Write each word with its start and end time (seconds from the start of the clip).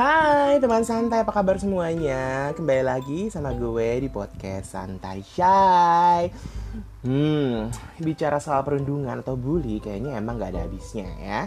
Hai 0.00 0.56
teman 0.64 0.80
santai, 0.80 1.28
apa 1.28 1.28
kabar 1.28 1.60
semuanya? 1.60 2.56
Kembali 2.56 2.88
lagi 2.88 3.20
sama 3.28 3.52
gue 3.52 4.00
di 4.00 4.08
podcast 4.08 4.72
Santai 4.72 5.20
Shy. 5.20 6.32
Hmm, 7.04 7.68
bicara 8.00 8.40
soal 8.40 8.64
perundungan 8.64 9.20
atau 9.20 9.36
bully 9.36 9.76
kayaknya 9.76 10.16
emang 10.16 10.40
gak 10.40 10.56
ada 10.56 10.64
habisnya 10.64 11.04
ya. 11.20 11.40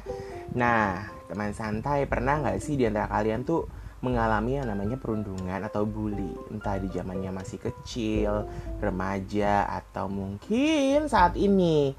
Nah, 0.53 1.01
teman 1.25 1.49
santai 1.57 2.05
pernah 2.05 2.45
gak 2.45 2.61
sih 2.61 2.77
di 2.77 2.85
antara 2.85 3.09
kalian 3.09 3.41
tuh 3.41 3.65
mengalami 4.05 4.61
yang 4.61 4.69
namanya 4.69 5.01
perundungan 5.01 5.65
atau 5.65 5.89
bully? 5.89 6.37
Entah 6.53 6.77
di 6.77 6.93
zamannya 6.93 7.33
masih 7.33 7.57
kecil, 7.57 8.45
remaja, 8.77 9.65
atau 9.65 10.05
mungkin 10.05 11.09
saat 11.09 11.41
ini. 11.41 11.97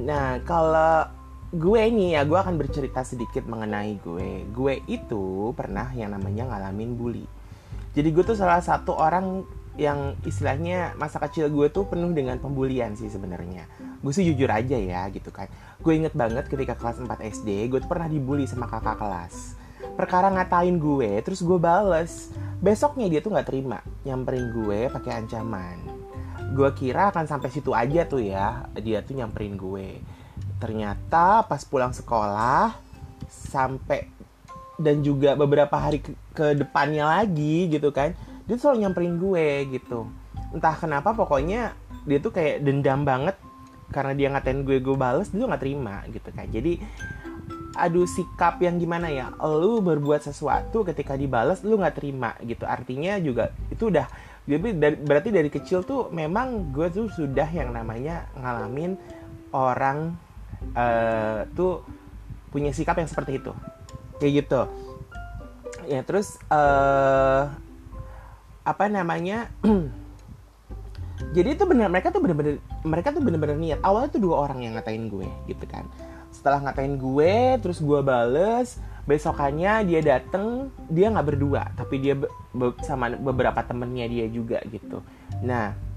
Nah, 0.00 0.40
kalau 0.48 1.19
gue 1.50 1.82
ini 1.82 2.14
ya 2.14 2.22
gue 2.22 2.38
akan 2.38 2.54
bercerita 2.54 3.02
sedikit 3.02 3.42
mengenai 3.42 3.98
gue. 3.98 4.46
Gue 4.54 4.86
itu 4.86 5.50
pernah 5.58 5.90
yang 5.98 6.14
namanya 6.14 6.46
ngalamin 6.46 6.94
bully. 6.94 7.26
Jadi 7.90 8.08
gue 8.14 8.22
tuh 8.22 8.38
salah 8.38 8.62
satu 8.62 8.94
orang 8.94 9.42
yang 9.74 10.14
istilahnya 10.22 10.94
masa 10.94 11.18
kecil 11.18 11.50
gue 11.50 11.66
tuh 11.74 11.90
penuh 11.90 12.14
dengan 12.14 12.38
pembulian 12.38 12.94
sih 12.94 13.10
sebenarnya. 13.10 13.66
Gue 13.98 14.14
sih 14.14 14.22
jujur 14.30 14.46
aja 14.46 14.78
ya 14.78 15.10
gitu 15.10 15.34
kan. 15.34 15.50
Gue 15.82 15.98
inget 15.98 16.14
banget 16.14 16.46
ketika 16.46 16.78
kelas 16.78 17.02
4 17.02 17.18
SD 17.18 17.66
gue 17.66 17.82
tuh 17.82 17.90
pernah 17.90 18.06
dibully 18.06 18.46
sama 18.46 18.70
kakak 18.70 19.02
kelas. 19.02 19.58
Perkara 19.98 20.30
ngatain 20.30 20.78
gue 20.78 21.18
terus 21.26 21.42
gue 21.42 21.58
bales. 21.58 22.30
Besoknya 22.62 23.10
dia 23.10 23.18
tuh 23.18 23.34
nggak 23.34 23.50
terima 23.50 23.82
nyamperin 24.06 24.54
gue 24.54 24.86
pakai 24.86 25.26
ancaman. 25.26 25.82
Gue 26.54 26.70
kira 26.78 27.10
akan 27.10 27.26
sampai 27.26 27.50
situ 27.50 27.74
aja 27.74 28.06
tuh 28.06 28.22
ya 28.22 28.70
dia 28.78 29.02
tuh 29.02 29.18
nyamperin 29.18 29.58
gue 29.58 30.19
ternyata 30.60 31.42
pas 31.48 31.64
pulang 31.64 31.90
sekolah 31.96 32.76
sampai 33.26 34.06
dan 34.80 35.00
juga 35.04 35.36
beberapa 35.36 35.76
hari 35.76 36.04
ke, 36.04 36.12
ke 36.32 36.46
depannya 36.56 37.08
lagi 37.08 37.68
gitu 37.68 37.92
kan 37.92 38.12
dia 38.48 38.58
tuh 38.58 38.66
selalu 38.66 38.78
nyamperin 38.82 39.14
gue 39.20 39.46
gitu. 39.78 40.10
Entah 40.50 40.74
kenapa 40.74 41.14
pokoknya 41.14 41.70
dia 42.02 42.18
tuh 42.18 42.34
kayak 42.34 42.66
dendam 42.66 43.06
banget 43.06 43.38
karena 43.94 44.12
dia 44.14 44.26
ngatain 44.34 44.66
gue 44.66 44.82
gue 44.82 44.96
bales 44.98 45.30
dia 45.30 45.38
tuh 45.38 45.48
nggak 45.48 45.62
terima 45.62 46.02
gitu 46.10 46.28
kan. 46.34 46.46
Jadi 46.50 46.82
aduh 47.78 48.10
sikap 48.10 48.58
yang 48.58 48.82
gimana 48.82 49.06
ya? 49.06 49.30
Lu 49.38 49.78
berbuat 49.78 50.26
sesuatu 50.26 50.82
ketika 50.82 51.14
dibales 51.14 51.62
lu 51.62 51.78
nggak 51.78 51.94
terima 51.94 52.34
gitu. 52.42 52.66
Artinya 52.66 53.22
juga 53.22 53.54
itu 53.70 53.86
udah 53.86 54.10
jadi 54.50 54.98
berarti 54.98 55.30
dari 55.30 55.46
kecil 55.46 55.86
tuh 55.86 56.10
memang 56.10 56.74
gue 56.74 56.90
tuh 56.90 57.06
sudah 57.06 57.46
yang 57.54 57.70
namanya 57.70 58.26
ngalamin 58.34 58.98
orang 59.54 60.18
uh, 60.74 61.46
tuh 61.54 61.84
punya 62.50 62.74
sikap 62.74 62.98
yang 62.98 63.10
seperti 63.10 63.38
itu. 63.40 63.52
Kayak 64.18 64.32
gitu. 64.44 64.60
Ya 65.88 66.00
terus 66.04 66.36
uh, 66.50 67.50
apa 68.62 68.84
namanya? 68.90 69.48
Jadi 71.36 71.48
itu 71.52 71.64
benar 71.68 71.92
mereka 71.92 72.08
tuh 72.08 72.24
benar-benar 72.24 72.56
mereka 72.82 73.08
tuh 73.12 73.22
benar-benar 73.22 73.56
niat. 73.60 73.80
Awalnya 73.84 74.10
tuh 74.12 74.22
dua 74.22 74.36
orang 74.48 74.64
yang 74.64 74.72
ngatain 74.76 75.08
gue 75.08 75.28
gitu 75.48 75.64
kan. 75.68 75.84
Setelah 76.32 76.62
ngatain 76.64 76.96
gue 76.96 77.60
terus 77.60 77.78
gue 77.82 78.00
bales 78.00 78.80
besokannya 79.08 79.90
dia 79.90 80.00
dateng 80.04 80.70
dia 80.86 81.10
nggak 81.10 81.34
berdua 81.34 81.72
tapi 81.74 81.98
dia 81.98 82.14
be 82.14 82.30
sama 82.84 83.10
beberapa 83.10 83.58
temennya 83.64 84.06
dia 84.06 84.26
juga 84.30 84.62
gitu. 84.70 85.02
Nah 85.42 85.89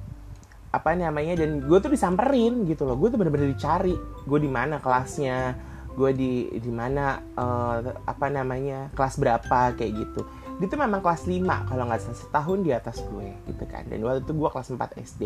apa 0.73 0.97
namanya 0.97 1.37
dan 1.37 1.61
gue 1.61 1.77
tuh 1.77 1.93
disamperin 1.93 2.65
gitu 2.65 2.89
loh. 2.89 2.97
Gue 2.97 3.13
tuh 3.13 3.21
bener-bener 3.21 3.53
dicari. 3.53 3.93
Gue 4.25 4.41
di 4.41 4.49
mana 4.49 4.81
kelasnya 4.81 5.53
gue 5.93 6.09
di 6.09 6.49
di 6.57 6.71
mana 6.73 7.21
uh, 7.37 7.77
apa 8.09 8.25
namanya 8.33 8.89
kelas 8.97 9.21
berapa 9.21 9.77
kayak 9.77 9.93
gitu. 9.93 10.25
Dia 10.57 10.65
tuh 10.65 10.81
memang 10.81 11.05
kelas 11.05 11.29
5 11.29 11.69
kalau 11.69 11.83
nggak 11.85 12.01
salah 12.01 12.17
setahun 12.17 12.59
di 12.65 12.71
atas 12.73 12.97
gue 13.05 13.29
gitu 13.45 13.63
kan. 13.69 13.85
Dan 13.85 14.01
waktu 14.01 14.25
itu 14.25 14.33
gue 14.33 14.49
kelas 14.49 14.73
4 14.73 15.05
SD 15.05 15.23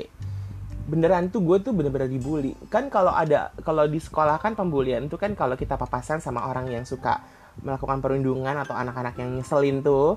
beneran 0.88 1.28
tuh 1.28 1.44
gue 1.44 1.60
tuh 1.64 1.76
bener-bener 1.76 2.08
dibully. 2.08 2.56
Kan 2.68 2.88
kalau 2.88 3.12
ada 3.12 3.52
kalau 3.64 3.88
di 3.88 4.00
sekolah 4.00 4.40
kan 4.40 4.56
pembulian 4.56 5.08
tuh 5.12 5.20
kan 5.20 5.36
kalau 5.36 5.60
kita 5.60 5.76
papasan 5.76 6.24
sama 6.24 6.48
orang 6.48 6.72
yang 6.72 6.88
suka 6.88 7.24
melakukan 7.64 8.00
perundungan 8.00 8.56
atau 8.56 8.76
anak-anak 8.76 9.20
yang 9.20 9.36
nyeselin 9.36 9.84
tuh 9.84 10.16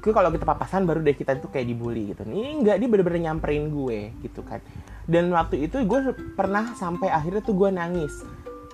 gue 0.00 0.12
kalau 0.16 0.32
kita 0.32 0.48
papasan 0.48 0.88
baru 0.88 1.04
deh 1.04 1.12
kita 1.12 1.36
tuh 1.36 1.52
kayak 1.52 1.68
dibully 1.68 2.16
gitu. 2.16 2.24
Ini 2.24 2.64
enggak 2.64 2.76
dia 2.80 2.88
bener-bener 2.88 3.30
nyamperin 3.30 3.68
gue 3.68 4.16
gitu 4.24 4.40
kan. 4.40 4.64
Dan 5.04 5.28
waktu 5.30 5.68
itu 5.68 5.76
gue 5.84 6.00
pernah 6.32 6.72
sampai 6.72 7.12
akhirnya 7.12 7.44
tuh 7.44 7.52
gue 7.52 7.68
nangis. 7.68 8.24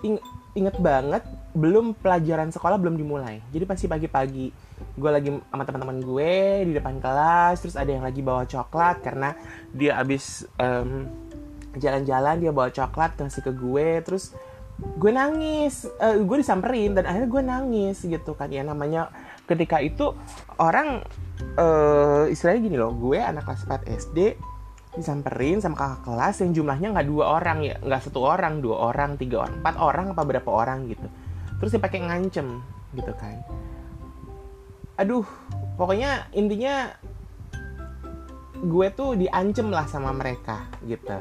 Ing 0.06 0.22
inget 0.56 0.80
banget 0.80 1.20
belum 1.52 1.98
pelajaran 1.98 2.48
sekolah 2.54 2.78
belum 2.80 2.96
dimulai. 2.96 3.42
Jadi 3.50 3.64
pasti 3.68 3.84
pagi-pagi 3.90 4.46
gue 4.96 5.10
lagi 5.10 5.28
sama 5.28 5.64
teman-teman 5.66 5.98
gue 6.00 6.32
di 6.68 6.72
depan 6.76 7.00
kelas 7.00 7.60
terus 7.64 7.76
ada 7.76 7.88
yang 7.88 8.04
lagi 8.04 8.20
bawa 8.20 8.44
coklat 8.48 9.00
karena 9.04 9.32
dia 9.72 9.96
abis 9.96 10.44
um, 10.60 11.08
jalan-jalan 11.76 12.40
dia 12.40 12.52
bawa 12.52 12.68
coklat 12.72 13.16
kasih 13.16 13.44
ke 13.44 13.52
gue 13.52 13.88
terus 14.06 14.32
gue 14.78 15.10
nangis. 15.12 15.90
Uh, 15.98 16.22
gue 16.22 16.36
disamperin 16.40 16.94
dan 16.94 17.04
akhirnya 17.08 17.28
gue 17.28 17.42
nangis 17.42 17.98
gitu 18.06 18.32
kan. 18.38 18.48
Ya 18.48 18.62
namanya 18.62 19.10
ketika 19.46 19.78
itu 19.78 20.12
orang 20.58 21.06
uh, 21.56 22.26
istilahnya 22.26 22.60
gini 22.66 22.76
loh 22.76 22.92
gue 22.94 23.18
anak 23.22 23.46
kelas 23.46 23.66
4 23.66 23.86
SD 24.06 24.18
disamperin 24.96 25.60
sama 25.60 25.76
kakak 25.76 26.08
kelas 26.08 26.36
yang 26.40 26.50
jumlahnya 26.56 26.88
nggak 26.96 27.08
dua 27.08 27.24
orang 27.36 27.60
ya 27.60 27.76
nggak 27.84 28.00
satu 28.08 28.24
orang 28.24 28.64
dua 28.64 28.90
orang 28.90 29.20
tiga 29.20 29.44
orang 29.44 29.60
empat 29.60 29.74
orang 29.76 30.06
apa 30.16 30.22
berapa 30.24 30.50
orang 30.50 30.88
gitu. 30.88 31.06
Terus 31.60 31.70
dia 31.76 31.82
pakai 31.84 32.00
ngancem 32.00 32.64
gitu 32.96 33.12
kan. 33.12 33.44
Aduh 34.96 35.28
pokoknya 35.76 36.32
intinya 36.32 36.96
gue 38.56 38.88
tuh 38.96 39.20
diancem 39.20 39.68
lah 39.68 39.84
sama 39.84 40.16
mereka 40.16 40.64
gitu 40.88 41.12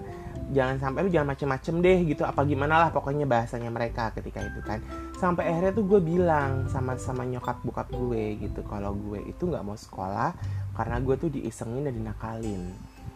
jangan 0.53 0.77
sampai 0.77 1.05
lu 1.05 1.09
jangan 1.09 1.33
macem-macem 1.33 1.81
deh 1.81 1.97
gitu 2.05 2.21
apa 2.21 2.45
gimana 2.45 2.77
lah 2.77 2.89
pokoknya 2.93 3.25
bahasanya 3.25 3.73
mereka 3.73 4.13
ketika 4.13 4.45
itu 4.45 4.61
kan. 4.61 4.83
Sampai 5.17 5.49
akhirnya 5.49 5.73
tuh 5.73 5.85
gue 5.89 6.01
bilang 6.03 6.69
sama 6.69 6.99
sama 7.01 7.25
nyokap 7.25 7.65
bokap 7.65 7.89
gue 7.89 8.37
gitu 8.37 8.61
kalau 8.67 8.93
gue 8.93 9.25
itu 9.25 9.49
nggak 9.49 9.65
mau 9.65 9.73
sekolah 9.73 10.37
karena 10.77 10.97
gue 11.01 11.15
tuh 11.17 11.29
diisengin 11.33 11.89
dan 11.89 11.95
dinakalin. 11.97 12.73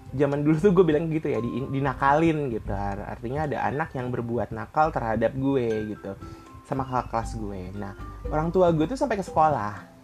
Zaman 0.10 0.42
dulu 0.42 0.58
tuh 0.58 0.72
gue 0.74 0.86
bilang 0.90 1.06
gitu 1.14 1.30
ya 1.30 1.38
di, 1.38 1.70
dinakalin 1.70 2.50
gitu. 2.50 2.74
Artinya 2.74 3.46
ada 3.46 3.68
anak 3.70 3.94
yang 3.94 4.10
berbuat 4.10 4.50
nakal 4.50 4.90
terhadap 4.90 5.38
gue 5.38 5.94
gitu 5.94 6.18
sama 6.66 6.86
kakak 6.86 7.14
kelas 7.14 7.32
gue. 7.38 7.62
Nah 7.78 7.94
orang 8.34 8.50
tua 8.50 8.74
gue 8.74 8.90
tuh 8.90 8.98
sampai 8.98 9.22
ke 9.22 9.26
sekolah 9.26 9.99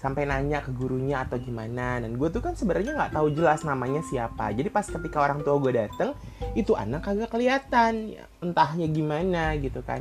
sampai 0.00 0.24
nanya 0.24 0.64
ke 0.64 0.72
gurunya 0.72 1.22
atau 1.28 1.36
gimana. 1.36 2.00
Dan 2.00 2.16
gue 2.16 2.28
tuh 2.32 2.40
kan 2.40 2.56
sebenarnya 2.56 2.96
nggak 2.96 3.12
tahu 3.12 3.28
jelas 3.36 3.60
namanya 3.68 4.00
siapa. 4.08 4.48
Jadi 4.56 4.72
pas 4.72 4.88
ketika 4.88 5.20
orang 5.20 5.44
tua 5.44 5.60
gue 5.60 5.76
dateng 5.76 6.16
itu 6.56 6.72
anak 6.72 7.04
kagak 7.04 7.28
kelihatan. 7.28 8.16
Entahnya 8.40 8.88
gimana 8.88 9.60
gitu 9.60 9.84
kan. 9.84 10.00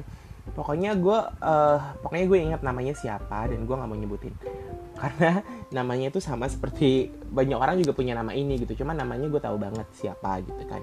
Pokoknya 0.55 0.95
gue 0.95 1.19
uh, 1.43 1.77
pokoknya 1.99 2.25
gue 2.25 2.39
ingat 2.39 2.61
namanya 2.63 2.95
siapa 2.95 3.51
dan 3.51 3.67
gue 3.67 3.75
nggak 3.75 3.89
mau 3.91 3.99
nyebutin. 3.99 4.33
Karena 4.99 5.43
namanya 5.75 6.15
itu 6.15 6.23
sama 6.23 6.47
seperti 6.47 7.11
banyak 7.11 7.59
orang 7.59 7.75
juga 7.83 7.91
punya 7.91 8.15
nama 8.15 8.31
ini 8.31 8.55
gitu. 8.55 8.81
Cuman 8.81 8.95
namanya 8.95 9.27
gue 9.27 9.41
tahu 9.43 9.59
banget 9.59 9.85
siapa 9.99 10.39
gitu 10.47 10.63
kan. 10.63 10.79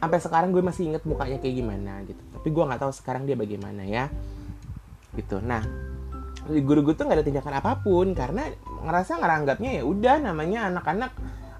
Sampai 0.00 0.18
sekarang 0.20 0.48
gue 0.56 0.64
masih 0.64 0.92
inget 0.92 1.04
mukanya 1.04 1.36
kayak 1.44 1.60
gimana 1.60 2.00
gitu. 2.08 2.20
Tapi 2.32 2.48
gue 2.48 2.64
nggak 2.64 2.80
tahu 2.88 2.92
sekarang 2.96 3.28
dia 3.28 3.36
bagaimana 3.36 3.84
ya. 3.84 4.08
Gitu. 5.12 5.44
Nah 5.44 5.95
guru-guru 6.46 6.94
tuh 6.94 7.04
nggak 7.10 7.18
ada 7.22 7.26
tindakan 7.26 7.54
apa 7.58 7.72
pun 7.82 8.14
karena 8.14 8.50
ngerasa 8.86 9.18
ngeranggapnya 9.18 9.70
ya 9.78 9.82
udah 9.82 10.16
namanya 10.22 10.70
anak-anak 10.70 11.12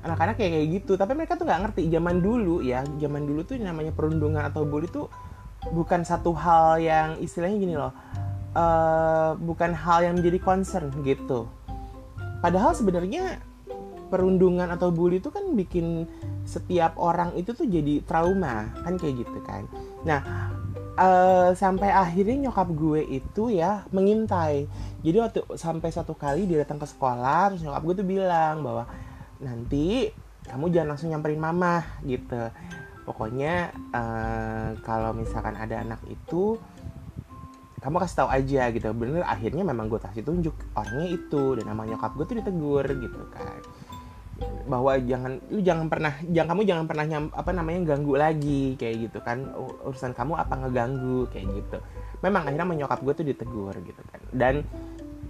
anak-anak 0.07 0.35
kayak 0.39 0.53
kayak 0.55 0.69
gitu. 0.83 0.93
Tapi 0.95 1.13
mereka 1.19 1.35
tuh 1.35 1.45
nggak 1.45 1.61
ngerti 1.67 1.91
zaman 1.91 2.23
dulu 2.23 2.63
ya 2.63 2.87
zaman 3.03 3.27
dulu 3.27 3.43
tuh 3.43 3.59
namanya 3.59 3.91
perundungan 3.91 4.43
atau 4.47 4.63
bully 4.63 4.87
tuh 4.87 5.11
bukan 5.75 6.07
satu 6.07 6.31
hal 6.37 6.79
yang 6.79 7.19
istilahnya 7.19 7.59
gini 7.59 7.75
loh 7.75 7.91
uh, 8.57 9.35
bukan 9.37 9.77
hal 9.77 10.07
yang 10.07 10.15
menjadi 10.17 10.39
concern 10.41 10.89
gitu. 11.05 11.51
Padahal 12.41 12.73
sebenarnya 12.73 13.43
perundungan 14.07 14.71
atau 14.71 14.95
bully 14.95 15.19
itu 15.19 15.35
kan 15.35 15.43
bikin 15.59 16.07
setiap 16.47 16.95
orang 16.95 17.35
itu 17.35 17.51
tuh 17.53 17.67
jadi 17.67 18.01
trauma 18.07 18.71
kan 18.87 18.95
kayak 18.97 19.27
gitu 19.27 19.39
kan. 19.43 19.67
Nah 20.07 20.23
uh, 20.97 21.51
sampai 21.53 21.93
akhirnya 21.93 22.49
nyokap 22.49 22.69
gue 22.73 23.01
itu 23.07 23.53
ya 23.53 23.85
mengintai. 23.93 24.67
Jadi 25.05 25.17
waktu 25.21 25.41
sampai 25.55 25.89
satu 25.93 26.17
kali 26.17 26.49
dia 26.49 26.65
datang 26.65 26.83
ke 26.83 26.89
sekolah 26.89 27.53
terus 27.55 27.63
nyokap 27.63 27.83
gue 27.85 27.95
tuh 28.03 28.09
bilang 28.09 28.65
bahwa 28.65 28.85
nanti 29.39 30.11
kamu 30.49 30.73
jangan 30.73 30.89
langsung 30.97 31.09
nyamperin 31.13 31.41
mama 31.41 31.85
gitu. 32.03 32.51
Pokoknya 33.07 33.71
uh, 33.95 34.75
kalau 34.83 35.15
misalkan 35.15 35.55
ada 35.55 35.79
anak 35.79 36.03
itu 36.11 36.59
kamu 37.79 38.03
kasih 38.03 38.17
tahu 38.25 38.29
aja 38.33 38.63
gitu. 38.75 38.89
Bener 38.97 39.23
akhirnya 39.23 39.63
memang 39.63 39.87
gue 39.87 40.01
kasih 40.03 40.27
tunjuk 40.27 40.57
orangnya 40.75 41.09
itu 41.15 41.61
dan 41.61 41.71
nama 41.71 41.87
nyokap 41.87 42.19
gue 42.19 42.25
tuh 42.27 42.37
ditegur 42.43 42.85
gitu 42.89 43.23
kan 43.31 43.63
bahwa 44.67 44.99
jangan 44.99 45.39
lu 45.49 45.63
jangan 45.63 45.87
pernah 45.87 46.13
jangan 46.27 46.49
kamu 46.55 46.63
jangan 46.67 46.85
pernah 46.91 47.05
nyam, 47.07 47.25
apa 47.31 47.51
namanya 47.55 47.81
ganggu 47.95 48.15
lagi 48.19 48.75
kayak 48.75 49.11
gitu 49.11 49.19
kan. 49.23 49.47
Urusan 49.87 50.13
kamu 50.13 50.37
apa 50.37 50.55
ngeganggu 50.67 51.31
kayak 51.31 51.47
gitu. 51.55 51.79
Memang 52.21 52.51
akhirnya 52.51 52.67
menyokap 52.67 53.01
gue 53.01 53.15
tuh 53.15 53.27
ditegur 53.27 53.75
gitu 53.87 54.03
kan. 54.11 54.21
Dan 54.35 54.55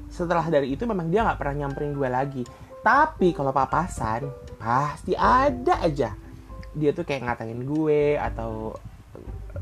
setelah 0.08 0.48
dari 0.48 0.72
itu 0.72 0.88
memang 0.88 1.12
dia 1.12 1.22
nggak 1.22 1.38
pernah 1.38 1.66
nyamperin 1.66 1.92
gue 1.92 2.08
lagi. 2.08 2.42
Tapi 2.80 3.36
kalau 3.36 3.52
papasan 3.52 4.26
pasti 4.56 5.12
ada 5.12 5.84
aja. 5.84 6.16
Dia 6.76 6.90
tuh 6.92 7.04
kayak 7.04 7.24
ngatain 7.24 7.60
gue 7.64 8.16
atau 8.20 8.76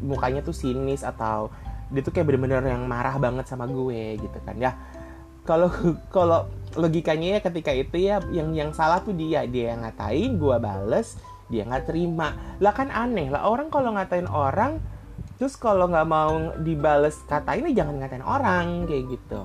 mukanya 0.03 0.43
tuh 0.43 0.55
sinis 0.55 1.07
atau 1.07 1.51
dia 1.93 2.03
tuh 2.03 2.11
kayak 2.11 2.27
bener-bener 2.27 2.65
yang 2.65 2.85
marah 2.91 3.15
banget 3.23 3.47
sama 3.47 3.71
gue 3.71 4.19
gitu 4.19 4.39
kan 4.43 4.57
ya. 4.59 4.75
Kalau 5.45 5.69
kalau 6.09 6.49
logikanya 6.75 7.39
ya 7.39 7.41
ketika 7.41 7.71
itu 7.71 7.97
ya 8.11 8.19
yang 8.31 8.55
yang 8.55 8.71
salah 8.75 9.01
tuh 9.03 9.15
dia. 9.15 9.47
Dia 9.47 9.75
yang 9.75 9.87
ngatain 9.87 10.39
gue 10.39 10.57
bales 10.59 11.19
dia 11.49 11.63
nggak 11.65 11.87
terima. 11.89 12.35
Lah 12.61 12.73
kan 12.73 12.89
aneh 12.91 13.29
lah 13.31 13.47
orang 13.47 13.69
kalau 13.69 13.95
ngatain 13.95 14.29
orang 14.29 14.81
terus 15.35 15.59
kalau 15.59 15.91
nggak 15.91 16.09
mau 16.09 16.55
dibales 16.63 17.19
katain 17.27 17.67
ya 17.75 17.85
jangan 17.85 18.01
ngatain 18.01 18.25
orang 18.25 18.87
kayak 18.89 19.05
gitu. 19.19 19.41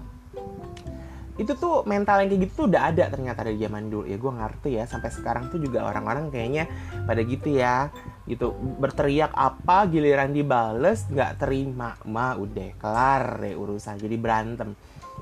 Itu 1.39 1.55
tuh 1.55 1.87
mental 1.87 2.19
yang 2.19 2.35
kayak 2.35 2.51
gitu 2.51 2.67
udah 2.67 2.91
ada 2.91 3.07
ternyata 3.07 3.47
dari 3.47 3.55
zaman 3.59 3.87
dulu. 3.87 4.03
Ya 4.03 4.17
gue 4.19 4.33
ngerti 4.33 4.69
ya 4.75 4.83
sampai 4.83 5.09
sekarang 5.11 5.47
tuh 5.47 5.59
juga 5.63 5.87
orang-orang 5.87 6.27
kayaknya 6.27 6.67
pada 7.07 7.21
gitu 7.23 7.55
ya 7.55 7.89
gitu. 8.27 8.51
Berteriak 8.53 9.31
apa 9.33 9.87
giliran 9.87 10.35
dibales 10.35 11.07
nggak 11.07 11.39
terima. 11.39 11.95
Mah 12.03 12.35
udah 12.35 12.69
kelar 12.75 13.39
deh 13.39 13.55
urusan 13.55 13.95
jadi 13.99 14.15
berantem 14.19 14.75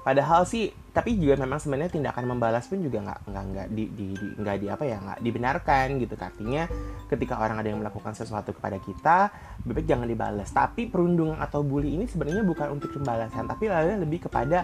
padahal 0.08 0.48
sih 0.48 0.72
tapi 0.96 1.20
juga 1.20 1.36
memang 1.44 1.60
sebenarnya 1.60 2.00
tindakan 2.00 2.32
membalas 2.32 2.64
pun 2.72 2.80
juga 2.80 3.04
nggak 3.04 3.20
nggak 3.28 3.44
nggak 3.52 3.68
di, 3.76 3.84
di, 3.92 4.08
di 4.16 4.28
nggak 4.40 4.58
di 4.64 4.68
apa 4.72 4.84
ya 4.88 4.98
nggak 5.04 5.20
dibenarkan 5.20 5.86
gitu. 6.00 6.16
Artinya 6.16 6.64
ketika 7.12 7.44
orang 7.44 7.60
ada 7.60 7.68
yang 7.68 7.84
melakukan 7.84 8.16
sesuatu 8.16 8.56
kepada 8.56 8.80
kita 8.80 9.30
bebek 9.68 9.84
jangan 9.84 10.08
dibalas. 10.08 10.48
Tapi 10.56 10.88
perundungan 10.88 11.36
atau 11.44 11.60
bully 11.60 12.00
ini 12.00 12.08
sebenarnya 12.08 12.48
bukan 12.48 12.80
untuk 12.80 12.96
pembalasan 12.96 13.52
tapi 13.52 13.68
lebih 13.68 14.32
kepada 14.32 14.64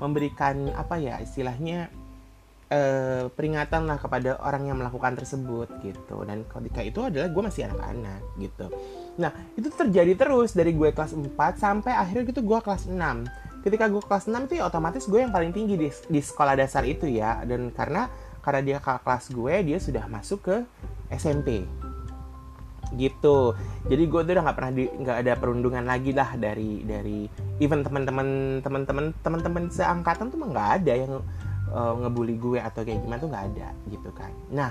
memberikan 0.00 0.72
apa 0.72 0.96
ya 0.96 1.20
istilahnya 1.20 1.92
eh, 2.72 3.28
peringatan 3.28 3.86
lah 3.86 4.00
kepada 4.00 4.40
orang 4.40 4.72
yang 4.72 4.80
melakukan 4.80 5.20
tersebut 5.20 5.68
gitu. 5.84 6.24
Dan 6.24 6.48
ketika 6.48 6.80
itu 6.80 7.04
adalah 7.04 7.28
gue 7.28 7.42
masih 7.44 7.68
anak-anak 7.68 8.24
gitu. 8.40 8.66
Nah 9.20 9.30
itu 9.52 9.68
terjadi 9.68 10.16
terus 10.16 10.56
dari 10.56 10.72
gue 10.72 10.90
kelas 10.96 11.12
4 11.12 11.36
sampai 11.54 11.92
akhirnya 11.92 12.34
gitu 12.34 12.40
gue 12.40 12.58
kelas 12.58 12.90
6 12.90 13.46
ketika 13.62 13.90
gue 13.90 14.02
kelas 14.02 14.30
6 14.30 14.48
itu 14.50 14.54
ya 14.60 14.64
otomatis 14.68 15.04
gue 15.06 15.20
yang 15.22 15.32
paling 15.34 15.50
tinggi 15.50 15.74
di, 15.74 15.88
di 15.90 16.20
sekolah 16.20 16.54
dasar 16.58 16.86
itu 16.86 17.06
ya. 17.08 17.42
Dan 17.42 17.74
karena 17.74 18.10
karena 18.42 18.60
dia 18.64 18.76
kakak 18.80 19.02
kelas 19.04 19.24
gue 19.34 19.54
dia 19.66 19.78
sudah 19.78 20.04
masuk 20.08 20.40
ke 20.46 20.56
SMP 21.12 21.64
gitu. 22.96 23.52
Jadi 23.84 24.02
gue 24.08 24.20
tuh 24.24 24.32
udah 24.32 24.44
nggak 24.48 24.56
pernah 24.56 24.72
nggak 24.72 25.18
ada 25.20 25.32
perundungan 25.36 25.84
lagi 25.84 26.16
lah 26.16 26.32
dari 26.40 26.80
dari 26.88 27.28
even 27.60 27.84
teman-teman 27.84 28.60
teman-teman 28.64 29.12
teman-teman 29.20 29.68
seangkatan 29.68 30.32
tuh 30.32 30.40
nggak 30.40 30.68
ada 30.80 30.92
yang 30.96 31.12
uh, 31.68 31.92
ngebully 32.00 32.40
gue 32.40 32.56
atau 32.56 32.80
kayak 32.84 33.04
gimana 33.04 33.20
tuh 33.20 33.28
nggak 33.28 33.46
ada 33.52 33.68
gitu 33.92 34.10
kan. 34.16 34.32
Nah 34.48 34.70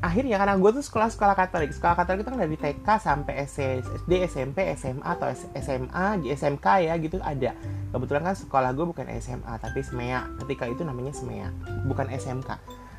akhirnya 0.00 0.40
karena 0.40 0.56
gue 0.56 0.70
tuh 0.80 0.84
sekolah-sekolah 0.84 1.36
Katolik 1.36 1.76
sekolah 1.76 1.92
Katolik 1.92 2.24
itu 2.24 2.32
kan 2.32 2.40
dari 2.40 2.56
TK 2.56 2.88
sampai 2.96 3.44
SD 3.44 4.24
SMP 4.24 4.64
SMA 4.72 5.04
atau 5.04 5.28
SMA 5.60 6.24
di 6.24 6.32
SMK 6.32 6.66
ya 6.88 6.96
gitu 6.96 7.20
ada 7.20 7.52
kebetulan 7.92 8.32
kan 8.32 8.36
sekolah 8.36 8.72
gue 8.72 8.86
bukan 8.88 9.06
SMA 9.20 9.52
tapi 9.60 9.84
SMEA 9.84 10.24
ketika 10.40 10.64
itu 10.72 10.88
namanya 10.88 11.12
SMEA 11.12 11.52
bukan 11.84 12.08
SMK 12.08 12.48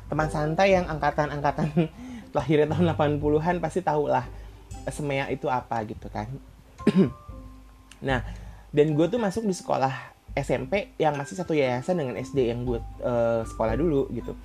teman 0.06 0.30
santai 0.30 0.78
yang 0.78 0.86
angkatan-angkatan 0.86 1.90
lahirnya 2.38 2.70
tahun 2.70 2.94
80-an 2.94 3.56
pasti 3.58 3.82
tahu 3.82 4.06
lah 4.06 4.22
SMEA 4.86 5.26
itu 5.34 5.50
apa 5.50 5.82
gitu 5.82 6.06
kan 6.06 6.30
nah 8.06 8.22
dan 8.70 8.94
gue 8.94 9.06
tuh 9.10 9.18
masuk 9.18 9.42
di 9.42 9.54
sekolah 9.58 10.14
SMP 10.38 10.94
yang 11.02 11.18
masih 11.18 11.34
satu 11.34 11.52
yayasan 11.52 11.98
dengan 11.98 12.14
SD 12.14 12.46
yang 12.46 12.62
gue 12.62 12.78
uh, 13.02 13.42
sekolah 13.42 13.74
dulu 13.74 14.06
gitu 14.14 14.38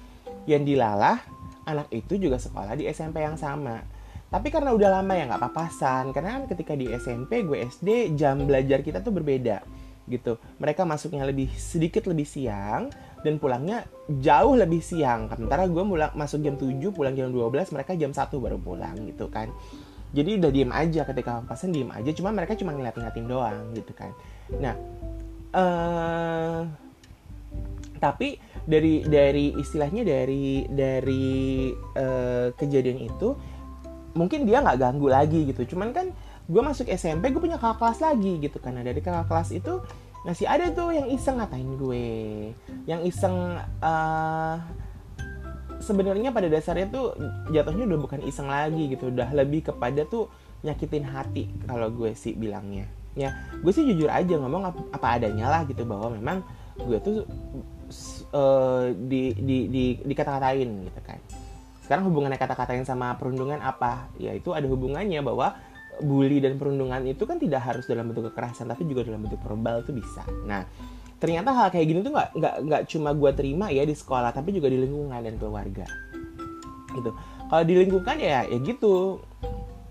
yang 0.50 0.66
dilalah 0.66 1.22
anak 1.68 1.92
itu 1.92 2.16
juga 2.16 2.40
sekolah 2.40 2.80
di 2.80 2.88
SMP 2.88 3.20
yang 3.22 3.36
sama. 3.36 3.84
Tapi 4.28 4.48
karena 4.52 4.76
udah 4.76 5.00
lama 5.00 5.14
ya 5.16 5.28
nggak 5.28 5.44
papasan 5.52 6.12
karena 6.12 6.40
kan 6.40 6.44
ketika 6.52 6.76
di 6.76 6.92
SMP 6.92 7.48
gue 7.48 7.64
SD 7.64 8.16
jam 8.16 8.44
belajar 8.44 8.84
kita 8.84 9.04
tuh 9.04 9.12
berbeda 9.12 9.64
gitu. 10.08 10.40
Mereka 10.60 10.88
masuknya 10.88 11.28
lebih 11.28 11.52
sedikit 11.56 12.08
lebih 12.08 12.28
siang 12.28 12.92
dan 13.24 13.40
pulangnya 13.40 13.88
jauh 14.08 14.56
lebih 14.56 14.84
siang. 14.84 15.32
Sementara 15.32 15.68
gue 15.68 15.84
mulai 15.84 16.12
masuk 16.16 16.44
jam 16.44 16.56
7 16.60 16.80
pulang 16.92 17.16
jam 17.16 17.32
12 17.32 17.76
mereka 17.76 17.92
jam 17.96 18.12
1 18.12 18.32
baru 18.36 18.60
pulang 18.60 18.96
gitu 19.08 19.28
kan. 19.32 19.52
Jadi 20.16 20.40
udah 20.40 20.52
diem 20.52 20.72
aja 20.72 21.04
ketika 21.04 21.44
papasan 21.44 21.76
diem 21.76 21.92
aja. 21.92 22.12
Cuma 22.16 22.32
mereka 22.32 22.56
cuma 22.56 22.76
ngeliat-ngeliatin 22.76 23.28
doang 23.28 23.76
gitu 23.76 23.92
kan. 23.96 24.12
Nah 24.60 24.76
uh, 25.56 26.68
tapi 28.00 28.38
dari 28.68 29.08
dari 29.08 29.56
istilahnya 29.56 30.04
dari 30.04 30.68
dari 30.68 31.72
uh, 31.96 32.52
kejadian 32.52 33.00
itu 33.08 33.32
mungkin 34.12 34.44
dia 34.44 34.60
nggak 34.60 34.78
ganggu 34.78 35.08
lagi 35.08 35.48
gitu. 35.48 35.74
Cuman 35.74 35.96
kan 35.96 36.12
gue 36.48 36.62
masuk 36.62 36.92
SMP 36.92 37.32
gue 37.32 37.40
punya 37.40 37.56
kakak 37.56 37.80
kelas 37.80 38.00
lagi 38.04 38.44
gitu 38.44 38.60
karena 38.60 38.84
dari 38.84 39.00
kakak 39.00 39.32
kelas 39.32 39.56
itu 39.56 39.80
masih 40.28 40.44
ada 40.44 40.68
tuh 40.76 40.92
yang 40.92 41.08
iseng 41.08 41.40
ngatain 41.40 41.72
gue. 41.80 42.08
Yang 42.84 43.02
iseng 43.16 43.56
uh, 43.80 44.60
sebenarnya 45.80 46.36
pada 46.36 46.52
dasarnya 46.52 46.92
tuh 46.92 47.16
jatuhnya 47.56 47.88
udah 47.88 48.00
bukan 48.04 48.20
iseng 48.28 48.52
lagi 48.52 48.92
gitu. 48.92 49.08
Udah 49.16 49.32
lebih 49.32 49.72
kepada 49.72 50.04
tuh 50.04 50.28
nyakitin 50.68 51.08
hati 51.08 51.48
kalau 51.64 51.88
gue 51.88 52.12
sih 52.20 52.36
bilangnya. 52.36 52.84
Ya 53.16 53.32
gue 53.64 53.72
sih 53.72 53.88
jujur 53.88 54.12
aja 54.12 54.36
ngomong 54.36 54.92
apa, 54.92 55.08
adanya 55.08 55.48
lah 55.48 55.64
gitu 55.64 55.88
bahwa 55.88 56.12
memang 56.12 56.44
gue 56.78 57.00
tuh 57.00 57.24
uh, 58.34 58.92
di 58.92 59.36
di 59.38 59.58
di 59.72 59.84
dikata-katain 60.02 60.70
gitu 60.88 61.02
kan. 61.04 61.20
Sekarang 61.84 62.08
hubungannya 62.12 62.36
kata-katain 62.36 62.84
sama 62.84 63.16
perundungan 63.16 63.64
apa? 63.64 64.12
Ya 64.20 64.36
itu 64.36 64.52
ada 64.52 64.68
hubungannya 64.68 65.24
bahwa 65.24 65.56
bully 66.04 66.44
dan 66.44 66.62
perundungan 66.62 67.02
itu 67.10 67.26
kan 67.26 67.42
tidak 67.42 67.66
harus 67.66 67.90
dalam 67.90 68.12
bentuk 68.12 68.30
kekerasan 68.30 68.70
tapi 68.70 68.86
juga 68.86 69.08
dalam 69.08 69.26
bentuk 69.26 69.40
verbal 69.42 69.82
itu 69.82 69.96
bisa. 69.96 70.22
Nah 70.46 70.68
ternyata 71.18 71.50
hal 71.50 71.74
kayak 71.74 71.88
gini 71.90 72.00
tuh 72.06 72.14
nggak 72.14 72.30
nggak 72.38 72.56
nggak 72.70 72.82
cuma 72.94 73.10
gue 73.18 73.32
terima 73.34 73.66
ya 73.74 73.82
di 73.82 73.96
sekolah 73.98 74.30
tapi 74.30 74.54
juga 74.54 74.70
di 74.70 74.78
lingkungan 74.78 75.18
dan 75.18 75.36
keluarga. 75.40 75.86
Gitu. 76.94 77.12
Kalau 77.48 77.64
di 77.64 77.74
lingkungan 77.74 78.18
ya 78.20 78.46
ya 78.46 78.58
gitu. 78.62 79.24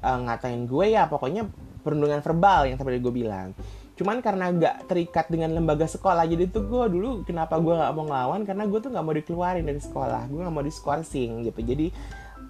Uh, 0.06 0.22
ngatain 0.22 0.70
gue 0.70 0.92
ya 0.92 1.08
pokoknya 1.10 1.48
perundungan 1.82 2.20
verbal 2.22 2.68
yang 2.68 2.78
tadi 2.78 3.00
gue 3.00 3.10
bilang 3.10 3.56
cuman 3.96 4.20
karena 4.20 4.52
nggak 4.52 4.92
terikat 4.92 5.26
dengan 5.32 5.56
lembaga 5.56 5.88
sekolah 5.88 6.28
jadi 6.28 6.52
tuh 6.52 6.68
gue 6.68 6.84
dulu 6.92 7.24
kenapa 7.24 7.56
gue 7.56 7.72
nggak 7.72 7.92
mau 7.96 8.04
ngelawan? 8.04 8.44
Karena 8.44 8.68
gue 8.68 8.78
tuh 8.84 8.92
nggak 8.92 9.04
mau 9.04 9.14
dikeluarin 9.16 9.64
dari 9.64 9.80
sekolah 9.80 10.28
gue 10.28 10.40
nggak 10.44 10.52
mau 10.54 10.64
diskorsing 10.64 11.48
gitu. 11.48 11.60
Jadi 11.64 11.86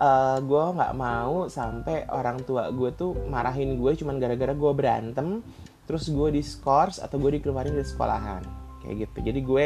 uh, 0.03 0.43
gue 0.43 0.65
nggak 0.75 0.93
mau 0.99 1.47
sampai 1.47 2.11
orang 2.11 2.43
tua 2.43 2.75
gue 2.75 2.91
tuh 2.99 3.15
marahin 3.31 3.79
gue 3.79 3.93
cuman 3.95 4.19
gara-gara 4.19 4.53
gue 4.59 4.73
berantem 4.75 5.41
terus 5.87 6.11
gue 6.11 6.35
diskors 6.35 6.99
atau 6.99 7.15
gue 7.23 7.39
dikeluarin 7.39 7.79
dari 7.79 7.87
sekolahan. 7.87 8.43
Kayak 8.83 9.07
gitu. 9.07 9.19
Jadi 9.31 9.41
gue 9.47 9.65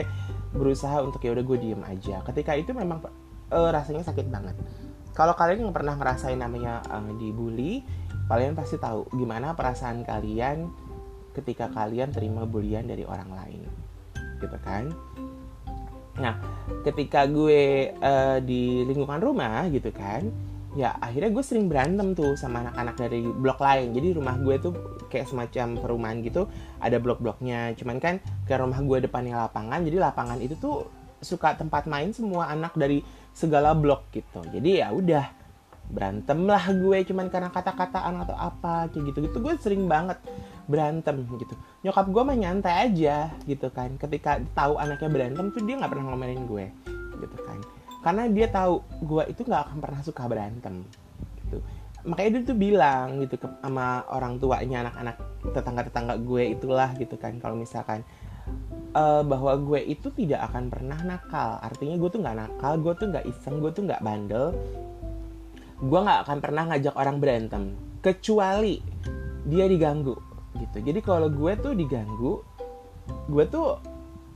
berusaha 0.53 1.01
untuk 1.01 1.25
ya 1.25 1.33
udah 1.33 1.45
gue 1.49 1.59
diem 1.65 1.83
aja. 1.89 2.21
Ketika 2.29 2.61
itu 2.61 2.77
memang 2.77 3.01
uh, 3.49 3.71
rasanya 3.73 4.05
sakit 4.05 4.29
banget. 4.29 4.53
Kalau 5.17 5.33
kalian 5.33 5.65
yang 5.65 5.73
pernah 5.73 5.97
ngerasain 5.97 6.37
namanya 6.37 6.85
uh, 6.93 7.09
dibully 7.17 7.81
kalian 8.31 8.55
pasti 8.55 8.79
tahu 8.79 9.11
gimana 9.11 9.59
perasaan 9.59 10.07
kalian 10.07 10.71
ketika 11.37 11.71
kalian 11.71 12.11
terima 12.11 12.43
bulian 12.47 12.87
dari 12.87 13.07
orang 13.07 13.31
lain. 13.31 13.63
Gitu 14.39 14.59
kan? 14.63 14.91
Nah 16.21 16.35
ketika 16.83 17.25
gue 17.31 17.95
uh, 17.97 18.39
di 18.43 18.85
lingkungan 18.85 19.21
rumah 19.23 19.67
gitu 19.73 19.91
kan 19.95 20.27
ya 20.79 20.95
akhirnya 21.03 21.35
gue 21.35 21.43
sering 21.43 21.67
berantem 21.67 22.15
tuh 22.15 22.39
sama 22.39 22.63
anak-anak 22.63 22.97
dari 22.99 23.21
blok 23.27 23.59
lain. 23.59 23.91
Jadi 23.95 24.09
rumah 24.15 24.37
gue 24.39 24.57
tuh 24.59 24.73
kayak 25.11 25.27
semacam 25.27 25.79
perumahan 25.79 26.19
gitu 26.23 26.47
ada 26.79 26.97
blok-bloknya. 27.03 27.75
Cuman 27.75 27.99
kan 27.99 28.23
ke 28.47 28.55
rumah 28.55 28.79
gue 28.79 28.99
depannya 29.07 29.35
lapangan 29.49 29.83
jadi 29.83 29.99
lapangan 30.11 30.39
itu 30.39 30.55
tuh 30.59 30.87
suka 31.21 31.53
tempat 31.53 31.85
main 31.85 32.15
semua 32.17 32.49
anak 32.49 32.73
dari 32.79 33.03
segala 33.35 33.75
blok 33.75 34.09
gitu. 34.15 34.41
Jadi 34.51 34.81
ya 34.81 34.91
udah 34.95 35.41
berantem 35.91 36.47
lah 36.47 36.71
gue 36.71 37.03
cuman 37.03 37.27
karena 37.27 37.51
kata-kataan 37.51 38.23
atau 38.23 38.37
apa 38.39 38.87
kayak 38.95 39.11
gitu 39.11 39.19
gitu 39.27 39.39
gue 39.43 39.55
sering 39.59 39.91
banget 39.91 40.23
berantem 40.71 41.27
gitu. 41.35 41.55
Nyokap 41.83 42.07
gue 42.07 42.23
mah 42.23 42.39
nyantai 42.39 42.75
aja 42.87 43.35
gitu 43.45 43.67
kan. 43.75 43.99
Ketika 43.99 44.39
tahu 44.55 44.79
anaknya 44.79 45.11
berantem 45.11 45.51
tuh 45.51 45.63
dia 45.67 45.75
nggak 45.83 45.91
pernah 45.91 46.15
ngomelin 46.15 46.47
gue 46.47 46.67
gitu 47.19 47.37
kan. 47.43 47.59
Karena 48.01 48.23
dia 48.31 48.47
tahu 48.49 48.81
gue 49.05 49.23
itu 49.29 49.43
nggak 49.45 49.63
akan 49.69 49.79
pernah 49.83 50.01
suka 50.01 50.23
berantem 50.31 50.87
gitu. 51.45 51.59
Makanya 52.01 52.31
dia 52.41 52.43
tuh 52.49 52.57
bilang 52.57 53.21
gitu 53.21 53.37
ke, 53.37 53.49
sama 53.61 54.09
orang 54.09 54.41
tuanya 54.41 54.89
anak-anak 54.89 55.17
tetangga-tetangga 55.53 56.15
gue 56.23 56.43
itulah 56.55 56.91
gitu 56.97 57.19
kan. 57.21 57.37
Kalau 57.43 57.59
misalkan 57.59 58.07
uh, 58.97 59.21
bahwa 59.21 59.53
gue 59.61 59.81
itu 59.85 60.09
tidak 60.17 60.49
akan 60.49 60.73
pernah 60.73 60.97
nakal. 61.05 61.61
Artinya 61.61 62.01
gue 62.01 62.09
tuh 62.09 62.21
nggak 62.23 62.37
nakal 62.39 62.73
gue 62.81 62.93
tuh 62.97 63.07
nggak 63.11 63.27
iseng 63.29 63.61
gue 63.61 63.71
tuh 63.75 63.85
nggak 63.85 64.01
bandel. 64.01 64.57
Gue 65.81 66.01
nggak 66.01 66.21
akan 66.25 66.39
pernah 66.41 66.63
ngajak 66.73 66.95
orang 66.97 67.17
berantem. 67.21 67.63
Kecuali 68.01 68.81
dia 69.45 69.69
diganggu 69.69 70.30
gitu. 70.61 70.79
Jadi 70.85 71.01
kalau 71.01 71.33
gue 71.33 71.53
tuh 71.57 71.73
diganggu 71.73 72.45
gue 73.27 73.45
tuh 73.51 73.81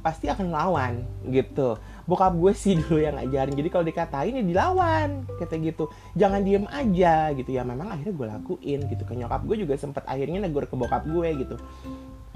pasti 0.04 0.28
akan 0.28 0.52
melawan 0.52 1.00
gitu. 1.32 1.80
Bokap 2.04 2.36
gue 2.36 2.52
sih 2.52 2.76
dulu 2.84 3.00
yang 3.00 3.16
ngajarin. 3.16 3.56
Jadi 3.56 3.68
kalau 3.72 3.84
dikatain 3.88 4.36
ya 4.36 4.44
dilawan 4.44 5.24
kata 5.40 5.56
gitu. 5.56 5.88
Jangan 6.12 6.44
diem 6.44 6.68
aja 6.68 7.32
gitu. 7.32 7.48
Ya 7.48 7.64
memang 7.64 7.88
akhirnya 7.88 8.12
gue 8.12 8.26
lakuin 8.28 8.80
gitu. 8.92 9.02
Ke 9.08 9.16
nyokap 9.16 9.40
gue 9.48 9.56
juga 9.64 9.74
sempet 9.80 10.04
akhirnya 10.04 10.44
negur 10.44 10.68
ke 10.68 10.76
bokap 10.76 11.08
gue 11.08 11.28
gitu. 11.40 11.56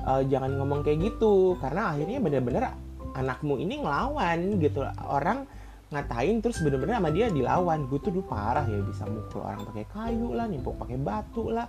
E, 0.01 0.11
jangan 0.33 0.57
ngomong 0.57 0.81
kayak 0.81 1.13
gitu 1.13 1.61
karena 1.61 1.93
akhirnya 1.93 2.19
bener-bener 2.25 2.65
anakmu 3.13 3.61
ini 3.61 3.85
ngelawan 3.85 4.57
gitu. 4.65 4.89
Orang 5.05 5.45
ngatain 5.93 6.41
terus 6.41 6.65
bener-bener 6.65 6.97
sama 6.97 7.13
dia 7.13 7.29
dilawan. 7.29 7.85
Gue 7.93 8.01
tuh 8.01 8.17
dulu 8.17 8.33
parah 8.33 8.65
ya 8.65 8.81
bisa 8.81 9.05
mukul 9.05 9.45
orang 9.45 9.61
pakai 9.69 9.85
kayu 9.93 10.33
lah 10.33 10.49
nimpuk 10.49 10.81
pakai 10.81 10.97
batu 10.97 11.53
lah 11.53 11.69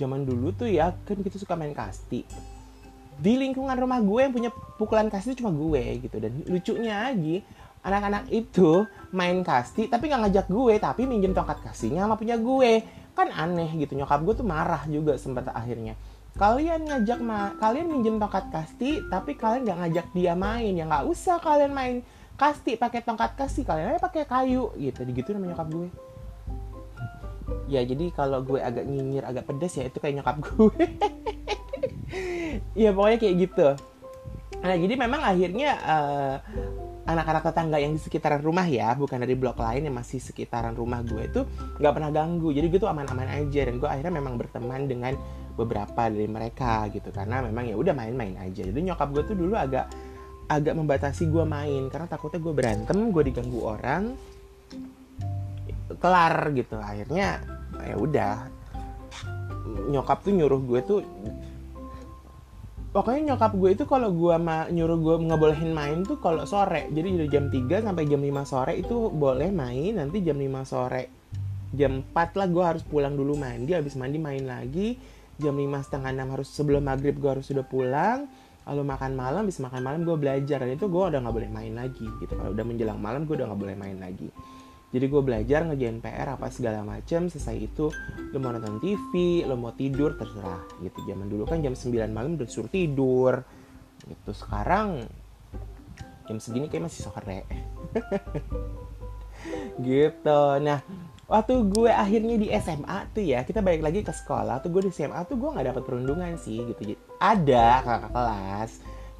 zaman 0.00 0.24
dulu 0.24 0.56
tuh 0.56 0.72
ya 0.72 0.96
kan 1.04 1.20
kita 1.20 1.36
suka 1.36 1.52
main 1.52 1.76
kasti. 1.76 2.24
Di 3.20 3.36
lingkungan 3.36 3.76
rumah 3.76 4.00
gue 4.00 4.20
yang 4.24 4.32
punya 4.32 4.50
pukulan 4.80 5.12
kasti 5.12 5.36
cuma 5.36 5.52
gue 5.52 6.00
gitu. 6.00 6.16
Dan 6.16 6.40
lucunya 6.48 7.12
lagi 7.12 7.44
anak-anak 7.84 8.32
itu 8.32 8.84
main 9.12 9.44
kasti 9.44 9.88
tapi 9.88 10.08
nggak 10.08 10.20
ngajak 10.24 10.46
gue 10.48 10.74
tapi 10.80 11.04
minjem 11.04 11.36
tongkat 11.36 11.60
kastinya 11.60 12.08
sama 12.08 12.16
punya 12.16 12.40
gue. 12.40 12.80
Kan 13.12 13.28
aneh 13.28 13.68
gitu 13.76 13.92
nyokap 13.92 14.24
gue 14.24 14.34
tuh 14.40 14.46
marah 14.48 14.88
juga 14.88 15.20
sempat 15.20 15.52
akhirnya. 15.52 15.92
Kalian 16.40 16.88
ngajak 16.88 17.20
ma 17.20 17.52
kalian 17.60 17.92
minjem 17.92 18.16
tongkat 18.16 18.48
kasti 18.48 19.04
tapi 19.12 19.36
kalian 19.36 19.68
nggak 19.68 19.78
ngajak 19.84 20.06
dia 20.16 20.32
main. 20.32 20.72
Ya 20.72 20.88
nggak 20.88 21.04
usah 21.04 21.36
kalian 21.44 21.76
main 21.76 22.00
kasti 22.40 22.80
pakai 22.80 23.04
tongkat 23.04 23.36
kasti 23.36 23.68
kalian 23.68 23.92
aja 23.92 24.00
pakai 24.00 24.24
kayu 24.24 24.72
gitu. 24.80 25.04
Gitu 25.04 25.36
namanya 25.36 25.60
nyokap 25.60 25.68
gue 25.68 26.09
ya 27.70 27.80
jadi 27.86 28.10
kalau 28.12 28.42
gue 28.42 28.58
agak 28.58 28.84
nyinyir 28.84 29.24
agak 29.24 29.46
pedes 29.46 29.78
ya 29.78 29.86
itu 29.86 29.98
kayak 29.98 30.22
nyokap 30.22 30.36
gue. 30.42 30.84
Ya 32.74 32.90
pokoknya 32.90 33.18
kayak 33.22 33.36
gitu. 33.46 33.68
Nah 34.60 34.74
jadi 34.74 34.94
memang 34.98 35.22
akhirnya 35.22 35.70
uh, 35.80 36.34
anak-anak 37.06 37.42
tetangga 37.46 37.78
yang 37.78 37.94
di 37.94 38.00
sekitaran 38.02 38.42
rumah 38.42 38.66
ya 38.66 38.92
bukan 38.98 39.22
dari 39.22 39.34
blok 39.38 39.58
lain 39.58 39.86
yang 39.86 39.96
masih 39.96 40.18
sekitaran 40.18 40.74
rumah 40.74 41.00
gue 41.06 41.30
itu 41.30 41.40
nggak 41.78 41.92
pernah 41.94 42.10
ganggu. 42.10 42.50
Jadi 42.50 42.66
gue 42.66 42.80
tuh 42.82 42.90
aman-aman 42.90 43.26
aja 43.26 43.60
dan 43.66 43.78
gue 43.78 43.88
akhirnya 43.88 44.14
memang 44.18 44.34
berteman 44.38 44.90
dengan 44.90 45.14
beberapa 45.54 46.10
dari 46.10 46.26
mereka 46.26 46.90
gitu. 46.90 47.14
Karena 47.14 47.42
memang 47.46 47.70
ya 47.70 47.74
udah 47.78 47.94
main-main 47.94 48.34
aja. 48.38 48.62
Jadi 48.66 48.80
nyokap 48.90 49.08
gue 49.14 49.22
tuh 49.30 49.36
dulu 49.38 49.54
agak 49.54 49.86
agak 50.50 50.74
membatasi 50.74 51.30
gue 51.30 51.46
main 51.46 51.86
karena 51.86 52.10
takutnya 52.10 52.42
gue 52.42 52.50
berantem 52.50 52.98
gue 53.14 53.22
diganggu 53.22 53.60
orang 53.62 54.18
kelar 55.98 56.54
gitu. 56.54 56.78
Akhirnya 56.78 57.42
ya 57.82 57.96
udah. 57.98 58.34
Nyokap 59.90 60.22
tuh 60.22 60.32
nyuruh 60.34 60.60
gue 60.62 60.80
tuh 60.86 61.00
pokoknya 62.90 63.34
nyokap 63.34 63.54
gue 63.54 63.70
itu 63.70 63.84
kalau 63.86 64.10
gue 64.10 64.34
ma 64.42 64.66
nyuruh 64.66 64.98
gue 64.98 65.16
ngebolehin 65.30 65.70
main 65.70 66.02
tuh 66.02 66.18
kalau 66.18 66.42
sore. 66.46 66.90
Jadi 66.90 67.08
dari 67.22 67.30
jam 67.30 67.46
3 67.46 67.86
sampai 67.86 68.04
jam 68.06 68.20
5 68.22 68.50
sore 68.50 68.72
itu 68.78 69.10
boleh 69.10 69.50
main. 69.54 69.98
Nanti 69.98 70.22
jam 70.22 70.38
5 70.38 70.66
sore 70.66 71.04
jam 71.70 72.02
4 72.02 72.34
lah 72.34 72.46
gue 72.50 72.64
harus 72.66 72.82
pulang 72.82 73.14
dulu 73.14 73.38
mandi. 73.38 73.72
Habis 73.74 73.94
mandi 73.94 74.18
main 74.18 74.42
lagi. 74.42 74.98
Jam 75.40 75.56
5 75.56 75.86
setengah 75.86 76.10
6 76.12 76.34
harus 76.34 76.48
sebelum 76.50 76.82
maghrib 76.84 77.16
gue 77.16 77.30
harus 77.30 77.46
sudah 77.46 77.62
pulang. 77.62 78.26
Lalu 78.66 78.82
makan 78.86 79.12
malam 79.16 79.40
habis 79.46 79.62
makan 79.62 79.80
malam 79.82 80.00
gue 80.02 80.16
belajar. 80.18 80.58
Dan 80.66 80.74
itu 80.74 80.90
gue 80.90 81.02
udah 81.14 81.18
nggak 81.22 81.34
boleh 81.34 81.50
main 81.50 81.72
lagi 81.78 82.06
gitu. 82.18 82.34
Kalau 82.34 82.50
udah 82.50 82.64
menjelang 82.66 82.98
malam 82.98 83.22
gue 83.24 83.34
udah 83.38 83.46
nggak 83.46 83.60
boleh 83.60 83.76
main 83.78 83.98
lagi 84.02 84.28
jadi 84.90 85.06
gue 85.06 85.22
belajar 85.22 85.62
ngerjain 85.70 86.02
PR 86.02 86.34
apa 86.34 86.50
segala 86.50 86.82
macem 86.82 87.30
selesai 87.30 87.56
itu 87.62 87.94
lo 88.34 88.38
mau 88.42 88.50
nonton 88.50 88.82
TV 88.82 89.46
lo 89.46 89.54
mau 89.54 89.70
tidur 89.70 90.18
terserah 90.18 90.66
gitu. 90.82 91.06
Zaman 91.06 91.30
dulu 91.30 91.46
kan 91.46 91.62
jam 91.62 91.78
9 91.78 92.10
malam 92.10 92.34
udah 92.34 92.50
suruh 92.50 92.66
tidur 92.66 93.46
gitu. 94.02 94.30
Sekarang 94.34 95.06
jam 96.26 96.38
segini 96.42 96.66
kayak 96.66 96.90
masih 96.90 97.06
sore. 97.06 97.46
Gitu. 99.80 100.42
Nah 100.60 100.84
waktu 101.24 101.54
gue 101.72 101.88
akhirnya 101.88 102.36
di 102.36 102.52
SMA 102.60 103.08
tuh 103.16 103.24
ya 103.24 103.40
kita 103.46 103.62
balik 103.62 103.86
lagi 103.86 104.02
ke 104.02 104.12
sekolah. 104.12 104.58
Tuh 104.60 104.74
gue 104.74 104.90
di 104.90 104.92
SMA 104.92 105.22
tuh 105.24 105.38
gue 105.38 105.48
nggak 105.48 105.70
dapet 105.70 105.82
perundungan 105.86 106.34
sih 106.34 106.66
gitu. 106.66 106.98
Ada 107.22 107.80
kakak 107.80 108.10
kelas 108.12 108.70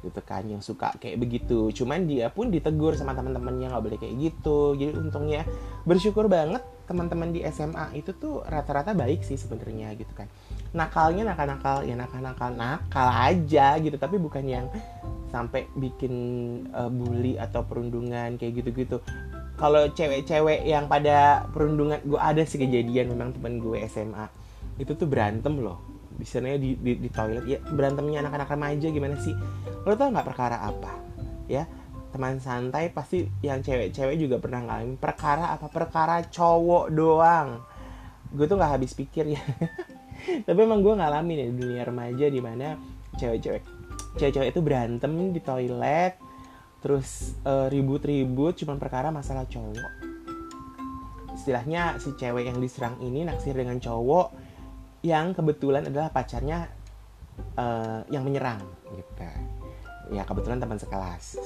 gitu 0.01 0.21
kan 0.25 0.43
yang 0.49 0.59
suka 0.59 0.93
kayak 0.97 1.21
begitu. 1.21 1.69
Cuman 1.71 2.09
dia 2.09 2.33
pun 2.33 2.49
ditegur 2.49 2.97
sama 2.97 3.13
teman-temannya 3.13 3.69
nggak 3.69 3.83
boleh 3.85 3.97
kayak 4.01 4.15
gitu. 4.17 4.73
Jadi 4.75 4.91
untungnya 4.97 5.41
bersyukur 5.85 6.25
banget 6.25 6.65
teman-teman 6.89 7.31
di 7.31 7.39
SMA 7.47 7.95
itu 7.95 8.11
tuh 8.17 8.43
rata-rata 8.43 8.91
baik 8.91 9.23
sih 9.23 9.37
sebenarnya 9.37 9.93
gitu 9.95 10.11
kan. 10.11 10.27
Nakalnya 10.75 11.31
nakal-nakal 11.31 11.87
ya 11.87 11.95
nakal-nakal 11.95 12.49
nakal 12.51 13.07
aja 13.07 13.77
gitu. 13.77 13.95
Tapi 13.95 14.17
bukan 14.17 14.43
yang 14.43 14.65
sampai 15.31 15.69
bikin 15.77 16.13
uh, 16.75 16.91
bully 16.91 17.39
atau 17.39 17.63
perundungan 17.63 18.35
kayak 18.35 18.65
gitu-gitu. 18.65 18.99
Kalau 19.55 19.85
cewek-cewek 19.93 20.65
yang 20.65 20.89
pada 20.89 21.45
perundungan 21.53 22.01
gue 22.01 22.17
ada 22.17 22.41
sih 22.43 22.57
kejadian 22.57 23.13
memang 23.13 23.37
teman 23.37 23.61
gue 23.61 23.77
SMA 23.87 24.25
itu 24.81 24.97
tuh 24.97 25.05
berantem 25.05 25.61
loh. 25.61 25.79
Biasanya 26.17 26.57
di, 26.59 26.75
di, 26.75 26.97
di 26.97 27.09
toilet. 27.09 27.45
Ya 27.47 27.57
berantemnya 27.63 28.25
anak-anak 28.25 28.49
remaja 28.51 28.87
gimana 28.89 29.15
sih 29.21 29.33
lo 29.81 29.93
tau 29.97 30.09
nggak 30.13 30.27
perkara 30.27 30.61
apa? 30.61 30.93
Ya 31.49 31.65
teman 32.11 32.43
santai 32.43 32.91
pasti 32.91 33.23
yang 33.39 33.63
cewek-cewek 33.63 34.19
juga 34.19 34.35
pernah 34.37 34.61
ngalamin 34.67 34.99
perkara 34.99 35.55
apa? 35.55 35.71
Perkara 35.71 36.21
cowok 36.27 36.91
doang. 36.91 37.63
Gue 38.31 38.45
tuh 38.47 38.59
nggak 38.59 38.71
habis 38.79 38.91
pikir 38.93 39.31
ya. 39.31 39.41
Tapi 40.45 40.59
emang 40.59 40.85
gue 40.85 40.93
ngalamin 40.93 41.37
ya 41.39 41.45
di 41.49 41.55
dunia 41.57 41.83
remaja 41.87 42.25
di 42.29 42.41
mana 42.43 42.77
cewek-cewek 43.17 43.63
cewek-cewek 44.19 44.51
itu 44.51 44.61
berantem 44.61 45.11
di 45.31 45.39
toilet 45.39 46.19
terus 46.81 47.37
uh, 47.45 47.69
ribut-ribut 47.69 48.57
cuma 48.57 48.75
perkara 48.75 49.13
masalah 49.13 49.45
cowok. 49.47 49.91
Istilahnya 51.31 51.97
si 51.97 52.13
cewek 52.17 52.49
yang 52.49 52.59
diserang 52.59 52.99
ini 52.99 53.23
naksir 53.23 53.55
dengan 53.55 53.79
cowok 53.79 54.33
yang 55.01 55.33
kebetulan 55.33 55.89
adalah 55.89 56.13
pacarnya 56.13 56.69
uh, 57.57 58.05
yang 58.09 58.25
menyerang 58.25 58.61
gitu 58.93 59.60
ya 60.11 60.27
kebetulan 60.27 60.59
teman 60.59 60.77
sekelas. 60.77 61.39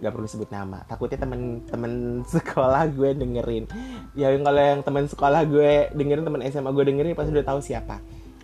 Gak 0.00 0.12
perlu 0.14 0.24
sebut 0.30 0.48
nama. 0.48 0.86
Takutnya 0.86 1.20
temen-temen 1.20 2.24
sekolah 2.34 2.88
gue 2.88 3.10
dengerin. 3.18 3.66
Ya 4.16 4.32
kalau 4.38 4.62
yang 4.62 4.80
teman 4.86 5.04
sekolah 5.10 5.42
gue 5.44 5.90
dengerin 5.92 6.24
teman 6.24 6.40
SMA 6.48 6.70
gue 6.70 6.84
dengerin 6.86 7.12
pasti 7.18 7.30
udah 7.34 7.46
tahu 7.46 7.60
siapa. 7.60 7.98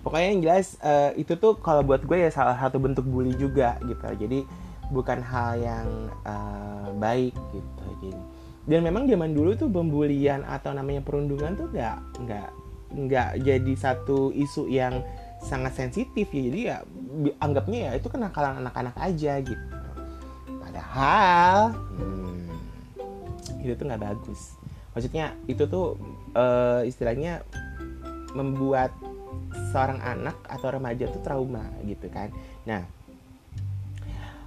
Pokoknya 0.05 0.29
yang 0.35 0.43
jelas 0.43 0.79
uh, 0.83 1.11
itu 1.19 1.35
tuh 1.39 1.59
kalau 1.59 1.83
buat 1.87 2.05
gue 2.05 2.19
ya 2.19 2.31
salah 2.31 2.59
satu 2.59 2.83
bentuk 2.83 3.07
bully 3.07 3.33
juga 3.39 3.79
gitu. 3.87 4.05
Jadi 4.27 4.45
bukan 4.91 5.19
hal 5.23 5.51
yang 5.59 5.87
uh, 6.27 6.91
baik 6.99 7.35
gitu. 7.55 7.87
Jadi 8.03 8.21
dan 8.67 8.83
memang 8.83 9.07
zaman 9.07 9.31
dulu 9.31 9.55
tuh 9.55 9.71
pembulian 9.71 10.43
atau 10.43 10.75
namanya 10.75 10.99
perundungan 11.07 11.55
tuh 11.55 11.71
nggak 11.71 11.97
nggak 12.27 12.49
nggak 12.99 13.31
jadi 13.47 13.73
satu 13.79 14.35
isu 14.35 14.67
yang 14.67 15.07
sangat 15.47 15.79
sensitif 15.79 16.27
ya 16.35 16.43
jadi 16.51 16.61
ya 16.61 16.77
anggapnya 17.39 17.79
ya 17.91 17.93
itu 17.95 18.11
kenakalan 18.11 18.59
anak-anak 18.67 18.99
aja 18.99 19.39
gitu. 19.39 19.77
Padahal 20.59 21.71
hmm, 21.95 22.51
itu 23.63 23.73
tuh 23.79 23.87
nggak 23.87 24.03
bagus. 24.03 24.59
Maksudnya 24.93 25.39
itu 25.47 25.63
tuh 25.71 25.95
uh, 26.35 26.83
istilahnya 26.83 27.47
membuat 28.35 28.91
seorang 29.71 30.03
anak 30.03 30.37
atau 30.51 30.69
remaja 30.75 31.07
tuh 31.09 31.23
trauma 31.23 31.63
gitu 31.87 32.11
kan. 32.11 32.35
Nah 32.67 32.83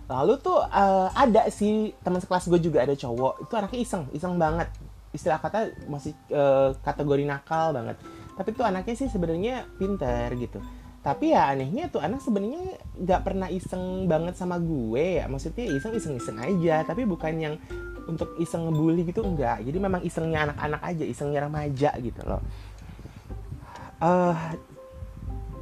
lalu 0.10 0.42
tuh 0.42 0.60
uh, 0.60 1.14
ada 1.16 1.48
sih 1.54 1.94
teman 2.02 2.20
sekelas 2.20 2.50
gue 2.50 2.60
juga 2.60 2.82
ada 2.82 2.98
cowok 2.98 3.46
itu 3.48 3.54
anaknya 3.56 3.80
iseng 3.80 4.04
iseng 4.12 4.36
banget. 4.36 4.68
Istilah 5.16 5.40
kata 5.40 5.74
masih 5.88 6.12
uh, 6.36 6.76
kategori 6.84 7.24
nakal 7.24 7.72
banget. 7.72 7.96
Tapi 8.36 8.50
tuh 8.52 8.68
anaknya 8.68 8.96
sih 9.00 9.08
sebenarnya 9.08 9.64
pinter 9.80 10.32
gitu 10.36 10.60
tapi 11.00 11.32
ya 11.32 11.48
anehnya 11.56 11.88
tuh 11.88 12.04
anak 12.04 12.20
sebenarnya 12.20 12.76
nggak 13.00 13.22
pernah 13.24 13.48
iseng 13.48 14.04
banget 14.12 14.36
sama 14.36 14.60
gue 14.60 15.24
ya. 15.24 15.26
Maksudnya 15.32 15.66
iseng 15.72 15.96
iseng 15.96 16.14
iseng 16.20 16.38
aja. 16.44 16.84
Tapi 16.84 17.08
bukan 17.08 17.34
yang 17.40 17.56
untuk 18.04 18.36
iseng 18.36 18.68
ngebully 18.68 19.08
gitu 19.08 19.24
enggak. 19.24 19.64
Jadi 19.64 19.78
memang 19.80 20.04
isengnya 20.04 20.52
anak-anak 20.52 20.82
aja 20.84 21.04
isengnya 21.08 21.48
remaja 21.48 21.96
gitu 22.04 22.22
loh. 22.28 22.44
Uh, 24.00 24.36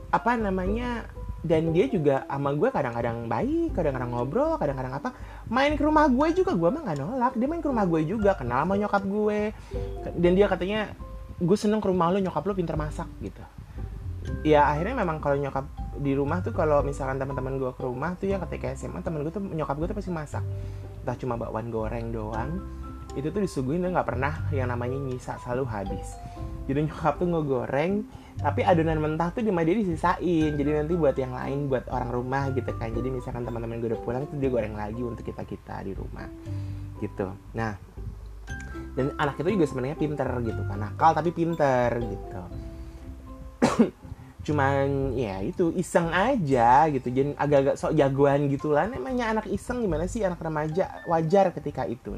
apa 0.10 0.38
namanya 0.38 1.06
dan 1.46 1.70
dia 1.70 1.86
juga 1.86 2.26
sama 2.26 2.54
gue 2.58 2.70
kadang-kadang 2.74 3.30
baik 3.30 3.78
kadang-kadang 3.78 4.10
ngobrol 4.10 4.58
kadang-kadang 4.58 4.98
apa. 4.98 5.14
Main 5.54 5.78
ke 5.78 5.86
rumah 5.86 6.10
gue 6.10 6.28
juga 6.34 6.58
gue 6.58 6.70
mah 6.74 6.82
nggak 6.82 6.98
nolak. 6.98 7.34
Dia 7.38 7.46
main 7.46 7.62
ke 7.62 7.70
rumah 7.70 7.86
gue 7.86 8.02
juga 8.10 8.34
kenal 8.34 8.66
sama 8.66 8.74
nyokap 8.74 9.06
gue. 9.06 9.54
Dan 10.18 10.34
dia 10.34 10.50
katanya 10.50 10.98
gue 11.38 11.58
seneng 11.58 11.78
ke 11.78 11.88
rumah 11.94 12.10
lo 12.10 12.18
nyokap 12.18 12.42
lo 12.42 12.58
pinter 12.58 12.74
masak 12.74 13.06
gitu 13.22 13.46
ya 14.44 14.68
akhirnya 14.72 14.96
memang 15.04 15.18
kalau 15.24 15.38
nyokap 15.40 15.66
di 15.98 16.14
rumah 16.14 16.46
tuh 16.46 16.54
kalau 16.54 16.86
misalkan 16.86 17.18
teman-teman 17.18 17.58
gue 17.58 17.72
ke 17.74 17.84
rumah 17.84 18.14
tuh 18.20 18.30
ya 18.30 18.38
ketika 18.46 18.74
SMA 18.78 19.02
temen 19.02 19.26
gue 19.26 19.34
tuh 19.34 19.42
nyokap 19.42 19.76
gue 19.82 19.88
tuh 19.90 19.98
pasti 19.98 20.12
masak. 20.14 20.44
Entah 21.04 21.18
cuma 21.18 21.40
bakwan 21.40 21.74
goreng 21.74 22.14
doang. 22.14 22.62
Itu 23.18 23.34
tuh 23.34 23.42
disuguhin 23.42 23.82
dia 23.82 23.90
nggak 23.90 24.08
pernah 24.08 24.34
yang 24.54 24.70
namanya 24.70 25.00
nyisa 25.00 25.42
selalu 25.42 25.66
habis. 25.66 26.08
Jadi 26.70 26.86
nyokap 26.86 27.18
tuh 27.18 27.28
ngegoreng 27.28 27.94
tapi 28.38 28.62
adonan 28.62 29.02
mentah 29.02 29.34
tuh 29.34 29.42
di 29.42 29.50
dia 29.50 29.76
disisain. 29.82 30.52
Jadi 30.54 30.70
nanti 30.70 30.94
buat 30.94 31.18
yang 31.18 31.34
lain 31.34 31.66
buat 31.66 31.90
orang 31.90 32.10
rumah 32.14 32.44
gitu 32.54 32.70
kan. 32.78 32.94
Jadi 32.94 33.10
misalkan 33.10 33.42
teman-teman 33.42 33.82
gue 33.82 33.90
udah 33.96 34.02
pulang 34.06 34.24
itu 34.30 34.38
dia 34.38 34.50
goreng 34.54 34.78
lagi 34.78 35.02
untuk 35.02 35.26
kita 35.26 35.42
kita 35.48 35.82
di 35.82 35.98
rumah. 35.98 36.30
Gitu. 37.02 37.28
Nah 37.58 37.74
dan 38.94 39.14
anak 39.18 39.42
itu 39.42 39.58
juga 39.58 39.66
sebenarnya 39.66 39.98
pinter 39.98 40.30
gitu 40.46 40.62
kan. 40.70 40.78
Nakal 40.78 41.12
tapi 41.18 41.30
pinter 41.34 41.90
gitu 41.98 42.42
cuman 44.48 45.12
ya 45.20 45.44
itu 45.44 45.76
iseng 45.76 46.08
aja 46.08 46.88
gitu. 46.88 47.12
Jadi 47.12 47.36
agak-agak 47.36 47.76
sok 47.76 47.94
jagoan 48.00 48.48
gitu 48.48 48.72
lah 48.72 48.88
namanya 48.88 49.36
anak 49.36 49.52
iseng 49.52 49.84
gimana 49.84 50.08
sih? 50.08 50.24
Anak 50.24 50.40
remaja 50.40 51.04
wajar 51.12 51.52
ketika 51.52 51.84
itu. 51.84 52.16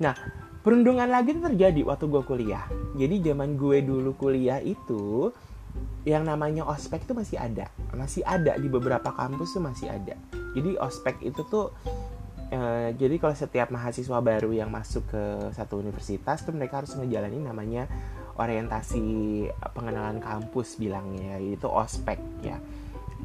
Nah 0.00 0.16
perundungan 0.64 1.06
lagi 1.06 1.36
terjadi 1.36 1.84
waktu 1.84 2.08
gue 2.08 2.22
kuliah. 2.24 2.64
Jadi 2.96 3.20
zaman 3.20 3.60
gue 3.60 3.84
dulu 3.84 4.16
kuliah 4.16 4.64
itu 4.64 5.28
yang 6.08 6.24
namanya 6.24 6.64
ospek 6.64 7.04
itu 7.04 7.12
masih 7.12 7.36
ada. 7.36 7.68
Masih 7.92 8.24
ada 8.24 8.56
di 8.56 8.72
beberapa 8.72 9.12
kampus 9.12 9.52
tuh 9.52 9.62
masih 9.62 9.92
ada. 9.92 10.16
Jadi 10.56 10.80
ospek 10.80 11.20
itu 11.20 11.44
tuh 11.46 11.76
Uh, 12.48 12.96
jadi 12.96 13.20
kalau 13.20 13.36
setiap 13.36 13.68
mahasiswa 13.68 14.24
baru 14.24 14.48
yang 14.56 14.72
masuk 14.72 15.04
ke 15.12 15.52
satu 15.52 15.84
universitas 15.84 16.40
tuh 16.40 16.56
mereka 16.56 16.80
harus 16.80 16.96
ngejalanin 16.96 17.44
namanya 17.44 17.84
orientasi 18.38 19.04
pengenalan 19.74 20.22
kampus 20.22 20.78
bilangnya 20.78 21.42
itu 21.42 21.66
ospek 21.66 22.16
ya. 22.40 22.56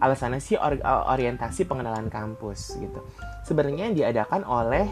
Alasannya 0.02 0.42
sih 0.42 0.58
or, 0.58 0.82
orientasi 0.84 1.70
pengenalan 1.70 2.10
kampus 2.10 2.76
gitu. 2.82 3.00
Sebenarnya 3.46 3.94
yang 3.94 3.96
diadakan 3.96 4.42
oleh 4.44 4.90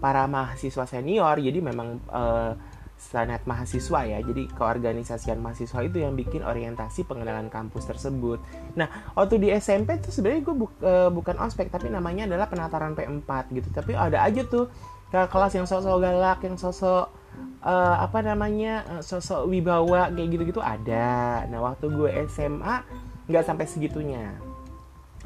para 0.00 0.24
mahasiswa 0.24 0.88
senior 0.88 1.36
jadi 1.36 1.60
memang 1.60 2.00
uh, 2.08 2.56
sanat 3.00 3.44
mahasiswa 3.44 4.00
ya. 4.08 4.18
Jadi 4.24 4.48
keorganisasian 4.56 5.40
mahasiswa 5.44 5.80
itu 5.84 6.00
yang 6.00 6.16
bikin 6.16 6.40
orientasi 6.40 7.04
pengenalan 7.04 7.52
kampus 7.52 7.84
tersebut. 7.84 8.40
Nah 8.80 9.12
waktu 9.12 9.36
di 9.40 9.48
SMP 9.52 10.00
tuh 10.00 10.12
sebenarnya 10.12 10.40
gue 10.40 10.54
bu, 10.56 10.66
uh, 10.80 11.12
bukan 11.12 11.36
ospek 11.40 11.68
tapi 11.68 11.92
namanya 11.92 12.24
adalah 12.24 12.48
penataran 12.48 12.96
P4 12.96 13.28
gitu. 13.52 13.68
Tapi 13.72 13.92
ada 13.92 14.24
aja 14.24 14.40
tuh 14.48 14.72
ke 15.12 15.20
kelas 15.28 15.52
yang 15.52 15.66
sosok 15.68 16.00
galak 16.00 16.40
yang 16.46 16.56
sosok 16.56 17.19
uh, 17.64 17.96
apa 18.00 18.24
namanya 18.24 18.84
uh, 18.88 19.02
sosok 19.02 19.48
wibawa 19.48 20.08
kayak 20.12 20.28
gitu-gitu 20.32 20.60
ada. 20.60 21.44
Nah 21.48 21.60
waktu 21.60 21.88
gue 21.92 22.10
SMA 22.28 22.84
nggak 23.28 23.44
sampai 23.44 23.66
segitunya. 23.68 24.34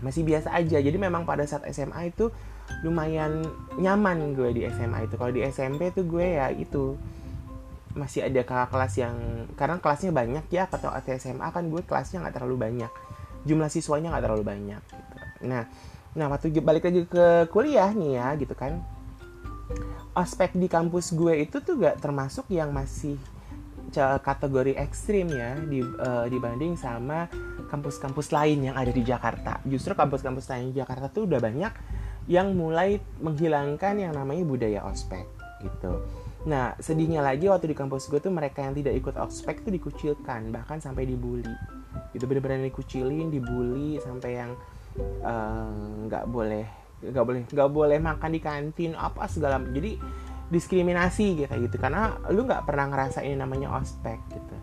Masih 0.03 0.27
biasa 0.27 0.53
aja. 0.53 0.79
Jadi 0.83 0.97
memang 0.99 1.25
pada 1.25 1.47
saat 1.47 1.65
SMA 1.71 2.11
itu 2.13 2.29
lumayan 2.83 3.45
nyaman 3.79 4.35
gue 4.35 4.51
di 4.53 4.63
SMA 4.69 5.07
itu. 5.09 5.15
Kalau 5.17 5.33
di 5.33 5.43
SMP 5.47 5.95
tuh 5.95 6.05
gue 6.05 6.39
ya 6.39 6.51
itu 6.51 6.99
masih 7.95 8.27
ada 8.27 8.43
kakak 8.43 8.75
kelas 8.75 8.95
yang 8.99 9.17
karena 9.55 9.79
kelasnya 9.79 10.11
banyak 10.11 10.45
ya 10.51 10.67
atau 10.67 10.91
SMA 11.15 11.47
kan 11.55 11.71
gue 11.71 11.83
kelasnya 11.87 12.21
nggak 12.25 12.43
terlalu 12.43 12.57
banyak. 12.59 12.93
Jumlah 13.45 13.69
siswanya 13.69 14.11
nggak 14.11 14.25
terlalu 14.25 14.45
banyak 14.45 14.81
gitu. 14.81 15.51
nah 15.51 15.69
nah 16.15 16.31
waktu 16.31 16.55
balik 16.63 16.87
lagi 16.87 17.05
ke 17.11 17.51
kuliah 17.51 17.91
nih 17.91 18.23
ya 18.23 18.27
gitu 18.39 18.55
kan 18.55 18.79
aspek 20.15 20.55
di 20.55 20.71
kampus 20.71 21.11
gue 21.13 21.43
itu 21.43 21.59
tuh 21.59 21.75
gak 21.83 21.99
termasuk 21.99 22.47
yang 22.51 22.71
masih 22.71 23.19
kategori 23.95 24.75
ekstrim 24.75 25.31
ya 25.31 25.55
di, 25.55 25.79
uh, 25.79 26.27
dibanding 26.27 26.75
sama 26.75 27.31
kampus-kampus 27.71 28.35
lain 28.35 28.67
yang 28.71 28.75
ada 28.75 28.91
di 28.91 29.07
Jakarta. 29.07 29.63
Justru 29.63 29.95
kampus-kampus 29.95 30.51
lain 30.51 30.75
di 30.75 30.83
Jakarta 30.83 31.07
tuh 31.07 31.31
udah 31.31 31.39
banyak 31.39 31.73
yang 32.27 32.59
mulai 32.59 32.99
menghilangkan 33.23 33.95
yang 34.03 34.13
namanya 34.17 34.43
budaya 34.43 34.81
ospek 34.91 35.23
gitu. 35.63 36.03
Nah, 36.45 36.77
sedihnya 36.77 37.25
lagi 37.25 37.49
waktu 37.49 37.73
di 37.73 37.77
kampus 37.77 38.11
gue 38.13 38.21
tuh 38.21 38.35
mereka 38.35 38.67
yang 38.67 38.77
tidak 38.77 38.99
ikut 39.01 39.17
ospek 39.17 39.65
tuh 39.65 39.73
dikucilkan, 39.73 40.53
bahkan 40.53 40.83
sampai 40.83 41.09
dibully. 41.09 41.55
Itu 42.13 42.29
benar-benar 42.29 42.67
dikucilin, 42.69 43.33
dibully 43.33 43.97
sampai 44.03 44.31
yang 44.45 44.53
eh, 44.99 45.71
nggak 46.05 46.25
uh, 46.27 46.29
boleh 46.29 46.84
nggak 47.11 47.25
boleh 47.25 47.41
nggak 47.45 47.71
boleh 47.71 47.99
makan 48.01 48.31
di 48.33 48.41
kantin 48.41 48.93
apa 48.97 49.29
segala 49.29 49.61
jadi 49.61 49.99
diskriminasi 50.49 51.45
gitu 51.45 51.55
gitu. 51.61 51.77
Karena 51.77 52.17
lu 52.31 52.45
nggak 52.45 52.65
pernah 52.65 52.89
ngerasain 52.89 53.37
namanya 53.37 53.75
ospek 53.77 54.21
gitu. 54.31 54.57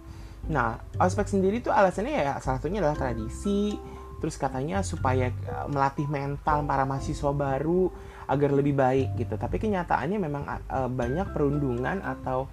Nah 0.49 0.77
ospek 0.97 1.30
sendiri 1.30 1.62
tuh 1.62 1.73
alasannya 1.73 2.13
ya 2.13 2.38
salah 2.41 2.62
satunya 2.62 2.82
adalah 2.82 2.97
tradisi. 2.97 3.77
Terus 4.21 4.38
katanya 4.38 4.86
supaya 4.86 5.34
eh, 5.34 5.65
melatih 5.69 6.06
mental 6.06 6.62
para 6.69 6.86
mahasiswa 6.86 7.34
baru 7.34 7.89
agar 8.30 8.49
lebih 8.54 8.77
baik 8.77 9.17
gitu. 9.17 9.36
Tapi 9.36 9.60
kenyataannya 9.60 10.15
memang 10.15 10.43
uh, 10.47 10.88
banyak 10.88 11.36
perundungan 11.36 11.99
atau 11.99 12.47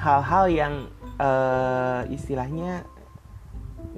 hal-hal 0.00 0.44
yang 0.48 0.74
uh, 1.20 2.06
istilahnya 2.08 2.86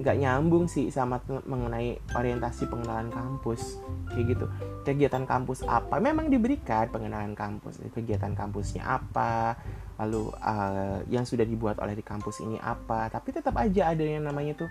nggak 0.01 0.17
nyambung 0.17 0.65
sih 0.65 0.89
sama 0.89 1.21
mengenai 1.27 1.99
orientasi 2.17 2.65
pengenalan 2.65 3.13
kampus 3.13 3.77
kayak 4.09 4.33
gitu. 4.33 4.45
Kegiatan 4.81 5.29
kampus 5.29 5.61
apa? 5.67 6.01
Memang 6.01 6.31
diberikan 6.33 6.89
pengenalan 6.89 7.37
kampus. 7.37 7.81
Kegiatan 7.93 8.33
kampusnya 8.33 8.81
apa? 8.81 9.53
Lalu 10.01 10.33
uh, 10.41 11.05
yang 11.05 11.27
sudah 11.27 11.45
dibuat 11.45 11.77
oleh 11.77 11.93
di 11.93 12.01
kampus 12.01 12.41
ini 12.41 12.57
apa? 12.57 13.13
Tapi 13.13 13.29
tetap 13.29 13.53
aja 13.61 13.93
ada 13.93 14.01
yang 14.01 14.25
namanya 14.25 14.65
tuh 14.65 14.69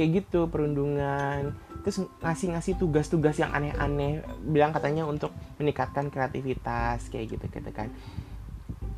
kayak 0.00 0.24
gitu 0.24 0.48
perundungan. 0.48 1.52
Terus 1.84 2.08
ngasih-ngasih 2.24 2.80
tugas-tugas 2.80 3.36
yang 3.36 3.52
aneh-aneh. 3.52 4.24
Bilang 4.48 4.72
katanya 4.72 5.04
untuk 5.04 5.34
meningkatkan 5.60 6.08
kreativitas 6.08 7.12
kayak 7.12 7.36
gitu 7.36 7.44
gitu 7.52 7.70
kan 7.74 7.92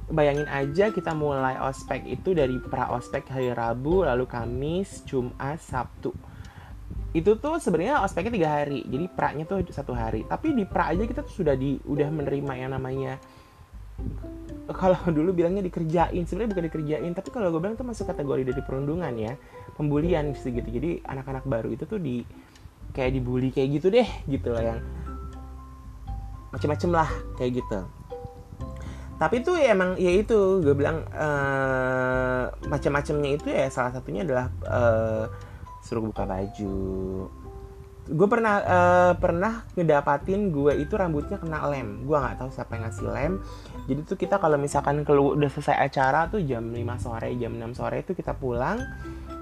bayangin 0.06 0.46
aja 0.46 0.94
kita 0.94 1.10
mulai 1.18 1.58
ospek 1.58 2.06
itu 2.06 2.30
dari 2.30 2.62
pra 2.62 2.94
ospek 2.94 3.26
hari 3.26 3.50
Rabu 3.50 4.06
lalu 4.06 4.26
Kamis 4.30 5.02
Jumat 5.02 5.58
Sabtu. 5.58 6.14
Itu 7.10 7.40
tuh 7.40 7.58
sebenarnya 7.58 8.04
ospeknya 8.04 8.32
tiga 8.38 8.48
hari 8.60 8.86
jadi 8.86 9.06
pra-nya 9.10 9.44
tuh 9.48 9.64
satu 9.66 9.96
hari. 9.96 10.22
Tapi 10.28 10.54
di 10.54 10.62
pra 10.62 10.94
aja 10.94 11.02
kita 11.02 11.26
tuh 11.26 11.42
sudah 11.42 11.58
di 11.58 11.80
udah 11.82 12.06
menerima 12.12 12.52
yang 12.54 12.70
namanya 12.70 13.18
kalau 14.70 15.00
dulu 15.16 15.34
bilangnya 15.34 15.64
dikerjain 15.66 16.22
sebenarnya 16.22 16.50
bukan 16.54 16.64
dikerjain 16.70 17.12
tapi 17.16 17.32
kalau 17.32 17.48
gue 17.48 17.58
bilang 17.58 17.74
itu 17.74 17.86
masuk 17.86 18.12
kategori 18.12 18.52
dari 18.52 18.62
perundungan 18.62 19.14
ya 19.18 19.34
pembulian 19.74 20.30
gitu. 20.38 20.68
Jadi 20.70 21.02
anak-anak 21.02 21.48
baru 21.50 21.74
itu 21.74 21.82
tuh 21.82 21.98
di 21.98 22.22
kayak 22.94 23.10
dibully 23.18 23.50
kayak 23.50 23.80
gitu 23.80 23.90
deh 23.90 24.08
gitu 24.30 24.54
lah 24.54 24.62
yang 24.62 24.80
macem-macem 26.54 26.90
lah 26.94 27.10
kayak 27.36 27.60
gitu 27.60 27.95
tapi 29.16 29.40
itu 29.40 29.56
ya 29.56 29.72
emang 29.72 29.96
ya 29.96 30.12
itu 30.12 30.60
gue 30.60 30.76
bilang 30.76 31.00
uh, 31.08 32.52
macam-macamnya 32.68 33.30
itu 33.32 33.48
ya 33.48 33.64
salah 33.72 33.88
satunya 33.96 34.28
adalah 34.28 34.52
uh, 34.68 35.24
suruh 35.80 36.04
buka 36.04 36.28
baju. 36.28 36.76
Gue 38.06 38.28
pernah 38.30 38.54
uh, 38.62 39.12
pernah 39.16 39.66
ngedapatin 39.72 40.52
gue 40.52 40.84
itu 40.84 40.94
rambutnya 40.94 41.40
kena 41.40 41.64
lem. 41.72 42.04
Gue 42.04 42.20
nggak 42.20 42.44
tahu 42.44 42.50
siapa 42.52 42.76
yang 42.76 42.84
ngasih 42.86 43.06
lem. 43.08 43.32
Jadi 43.88 44.00
tuh 44.04 44.18
kita 44.20 44.36
kalau 44.36 44.60
misalkan 44.60 45.00
kalau 45.02 45.32
udah 45.32 45.48
selesai 45.48 45.80
acara 45.80 46.28
tuh 46.28 46.44
jam 46.44 46.68
5 46.68 46.76
sore 47.00 47.32
jam 47.40 47.56
6 47.56 47.72
sore 47.72 48.04
itu 48.04 48.12
kita 48.12 48.36
pulang 48.36 48.84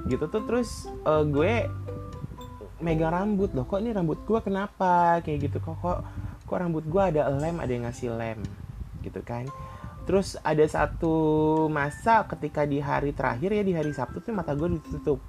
gitu 0.06 0.30
tuh 0.30 0.46
terus 0.46 0.86
uh, 1.02 1.26
gue 1.26 1.66
megang 2.78 3.10
rambut. 3.10 3.50
Loh 3.58 3.66
kok 3.66 3.82
ini 3.82 3.90
rambut 3.90 4.22
gue 4.22 4.38
kenapa? 4.38 5.18
Kayak 5.26 5.50
gitu 5.50 5.58
kok 5.58 5.82
kok 5.82 5.98
kok 6.46 6.56
rambut 6.62 6.86
gue 6.86 7.02
ada 7.02 7.26
lem 7.26 7.58
ada 7.58 7.72
yang 7.74 7.90
ngasih 7.90 8.14
lem 8.14 8.63
gitu 9.04 9.20
kan. 9.20 9.44
Terus 10.04 10.36
ada 10.44 10.64
satu 10.68 11.14
masa 11.72 12.28
ketika 12.28 12.68
di 12.68 12.80
hari 12.80 13.16
terakhir 13.16 13.56
ya 13.56 13.64
di 13.64 13.72
hari 13.72 13.92
Sabtu 13.92 14.20
tuh 14.20 14.32
mata 14.36 14.52
gue 14.52 14.80
ditutup. 14.80 15.20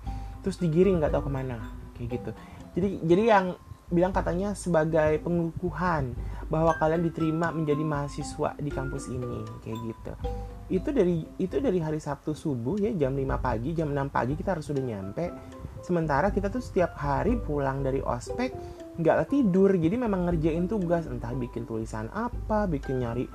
Terus 0.44 0.60
digiring 0.60 1.00
nggak 1.00 1.16
tahu 1.16 1.28
ke 1.28 1.32
mana 1.32 1.58
kayak 1.96 2.20
gitu. 2.20 2.32
Jadi 2.76 2.90
jadi 3.08 3.24
yang 3.32 3.46
bilang 3.86 4.12
katanya 4.12 4.58
sebagai 4.58 5.22
pengukuhan 5.22 6.18
bahwa 6.50 6.74
kalian 6.78 7.06
diterima 7.06 7.54
menjadi 7.54 7.82
mahasiswa 7.86 8.58
di 8.58 8.70
kampus 8.74 9.10
ini 9.10 9.46
kayak 9.62 9.80
gitu. 9.86 10.14
Itu 10.70 10.90
dari 10.92 11.22
itu 11.38 11.62
dari 11.62 11.80
hari 11.80 12.02
Sabtu 12.02 12.34
subuh 12.34 12.82
ya 12.82 12.92
jam 12.98 13.14
5 13.14 13.26
pagi 13.40 13.78
jam 13.78 13.94
6 13.94 14.10
pagi 14.10 14.34
kita 14.36 14.58
harus 14.58 14.66
sudah 14.68 14.84
nyampe. 14.84 15.32
Sementara 15.86 16.34
kita 16.34 16.50
tuh 16.50 16.66
setiap 16.66 16.98
hari 16.98 17.38
pulang 17.38 17.86
dari 17.86 18.02
ospek 18.02 18.52
nggak 18.98 19.30
tidur. 19.30 19.72
Jadi 19.78 19.96
memang 19.96 20.28
ngerjain 20.28 20.66
tugas 20.66 21.06
entah 21.06 21.34
bikin 21.38 21.70
tulisan 21.70 22.10
apa 22.10 22.66
bikin 22.66 23.06
nyari 23.06 23.26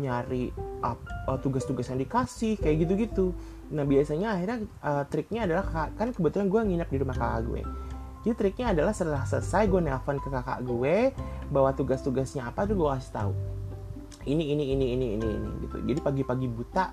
nyari 0.00 0.48
uh, 0.82 0.96
tugas-tugas 1.38 1.86
yang 1.92 2.00
dikasih 2.00 2.56
kayak 2.56 2.88
gitu-gitu. 2.88 3.36
Nah 3.70 3.84
biasanya 3.84 4.34
akhirnya 4.34 4.58
uh, 4.80 5.04
triknya 5.06 5.44
adalah 5.44 5.92
kan 5.94 6.10
kebetulan 6.10 6.48
gue 6.48 6.60
nginep 6.72 6.88
di 6.88 6.98
rumah 6.98 7.16
kakak 7.16 7.42
gue. 7.46 7.62
Jadi 8.20 8.34
triknya 8.36 8.66
adalah 8.76 8.92
setelah 8.92 9.24
selesai 9.24 9.68
gue 9.68 9.80
nelpon 9.80 10.20
ke 10.20 10.28
kakak 10.28 10.60
gue 10.64 10.96
bahwa 11.52 11.70
tugas-tugasnya 11.72 12.48
apa 12.48 12.64
tuh 12.68 12.76
gue 12.76 12.88
kasih 12.88 13.12
tahu. 13.12 13.32
Ini 14.28 14.44
ini 14.52 14.64
ini 14.76 14.86
ini 14.92 15.06
ini 15.16 15.28
ini 15.36 15.50
gitu. 15.64 15.76
Jadi 15.84 16.00
pagi-pagi 16.00 16.46
buta 16.48 16.84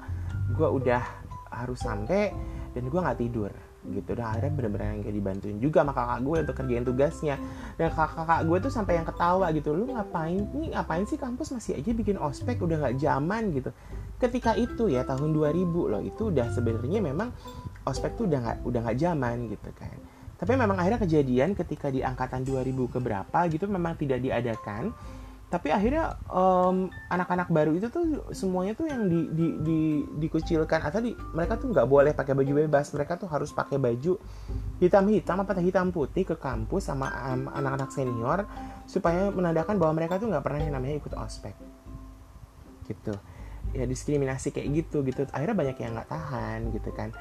gue 0.56 0.68
udah 0.68 1.04
harus 1.52 1.80
sampai 1.82 2.32
dan 2.72 2.84
gue 2.88 3.00
nggak 3.00 3.20
tidur 3.20 3.52
gitu. 3.92 4.12
Dan 4.18 4.26
akhirnya 4.28 4.52
bener-bener 4.54 4.88
yang 4.94 5.02
kayak 5.04 5.16
dibantuin 5.16 5.58
juga 5.58 5.84
sama 5.84 5.94
kakak 5.96 6.20
gue 6.24 6.38
untuk 6.44 6.56
kerjain 6.56 6.86
tugasnya. 6.86 7.36
Dan 7.80 7.88
kakak-kakak 7.92 8.40
gue 8.46 8.58
tuh 8.68 8.72
sampai 8.72 8.94
yang 9.00 9.08
ketawa 9.08 9.48
gitu. 9.56 9.70
Lu 9.74 9.86
ngapain 9.90 10.42
nih 10.56 10.68
ngapain 10.76 11.04
sih 11.08 11.20
kampus? 11.20 11.56
Masih 11.56 11.80
aja 11.80 11.92
bikin 11.96 12.18
ospek 12.20 12.60
udah 12.60 12.78
nggak 12.84 12.96
zaman 13.00 13.44
gitu. 13.56 13.70
Ketika 14.18 14.58
itu 14.58 14.90
ya 14.90 15.06
tahun 15.06 15.32
2000 15.32 15.92
loh 15.94 16.02
itu 16.02 16.34
udah 16.34 16.48
sebenarnya 16.52 17.00
memang 17.00 17.30
ospek 17.88 18.18
tuh 18.18 18.26
udah 18.28 18.40
nggak 18.44 18.58
udah 18.68 18.80
nggak 18.84 18.98
zaman 18.98 19.38
gitu 19.52 19.70
kan. 19.78 19.98
Tapi 20.38 20.54
memang 20.54 20.78
akhirnya 20.78 21.02
kejadian 21.02 21.58
ketika 21.58 21.90
di 21.90 22.06
angkatan 22.06 22.46
2000 22.46 22.94
ke 22.94 23.00
berapa 23.02 23.40
gitu 23.50 23.66
memang 23.66 23.98
tidak 23.98 24.22
diadakan 24.22 24.94
tapi 25.48 25.72
akhirnya 25.72 26.20
anak 26.28 26.92
anak-anak 27.08 27.48
baru 27.56 27.72
itu 27.80 27.88
tuh 27.88 28.04
semuanya 28.36 28.76
tuh 28.76 28.92
yang 28.92 29.08
di, 29.08 29.32
di, 29.32 29.48
di, 29.64 29.80
dikucilkan 30.20 30.84
atau 30.84 31.00
di, 31.00 31.16
mereka 31.32 31.56
tuh 31.56 31.72
nggak 31.72 31.88
boleh 31.88 32.12
pakai 32.12 32.36
baju 32.36 32.68
bebas. 32.68 32.92
Mereka 32.92 33.16
tuh 33.16 33.32
harus 33.32 33.56
pakai 33.56 33.80
baju 33.80 34.20
hitam 34.84 35.08
hitam 35.08 35.40
apa 35.40 35.56
hitam 35.64 35.96
putih 35.96 36.28
ke 36.28 36.36
kampus 36.36 36.92
sama 36.92 37.08
um, 37.32 37.48
anak-anak 37.48 37.96
senior 37.96 38.44
supaya 38.92 39.32
menandakan 39.32 39.80
bahwa 39.80 40.04
mereka 40.04 40.20
tuh 40.20 40.28
nggak 40.28 40.44
pernah 40.44 40.60
yang 40.60 40.76
namanya 40.76 41.00
ikut 41.00 41.16
ospek. 41.16 41.56
Gitu. 42.84 43.16
Ya 43.72 43.88
diskriminasi 43.88 44.52
kayak 44.52 44.68
gitu 44.84 45.00
gitu. 45.08 45.32
Akhirnya 45.32 45.56
banyak 45.56 45.80
yang 45.80 45.96
nggak 45.96 46.12
tahan 46.12 46.76
gitu 46.76 46.92
kan. 46.92 47.16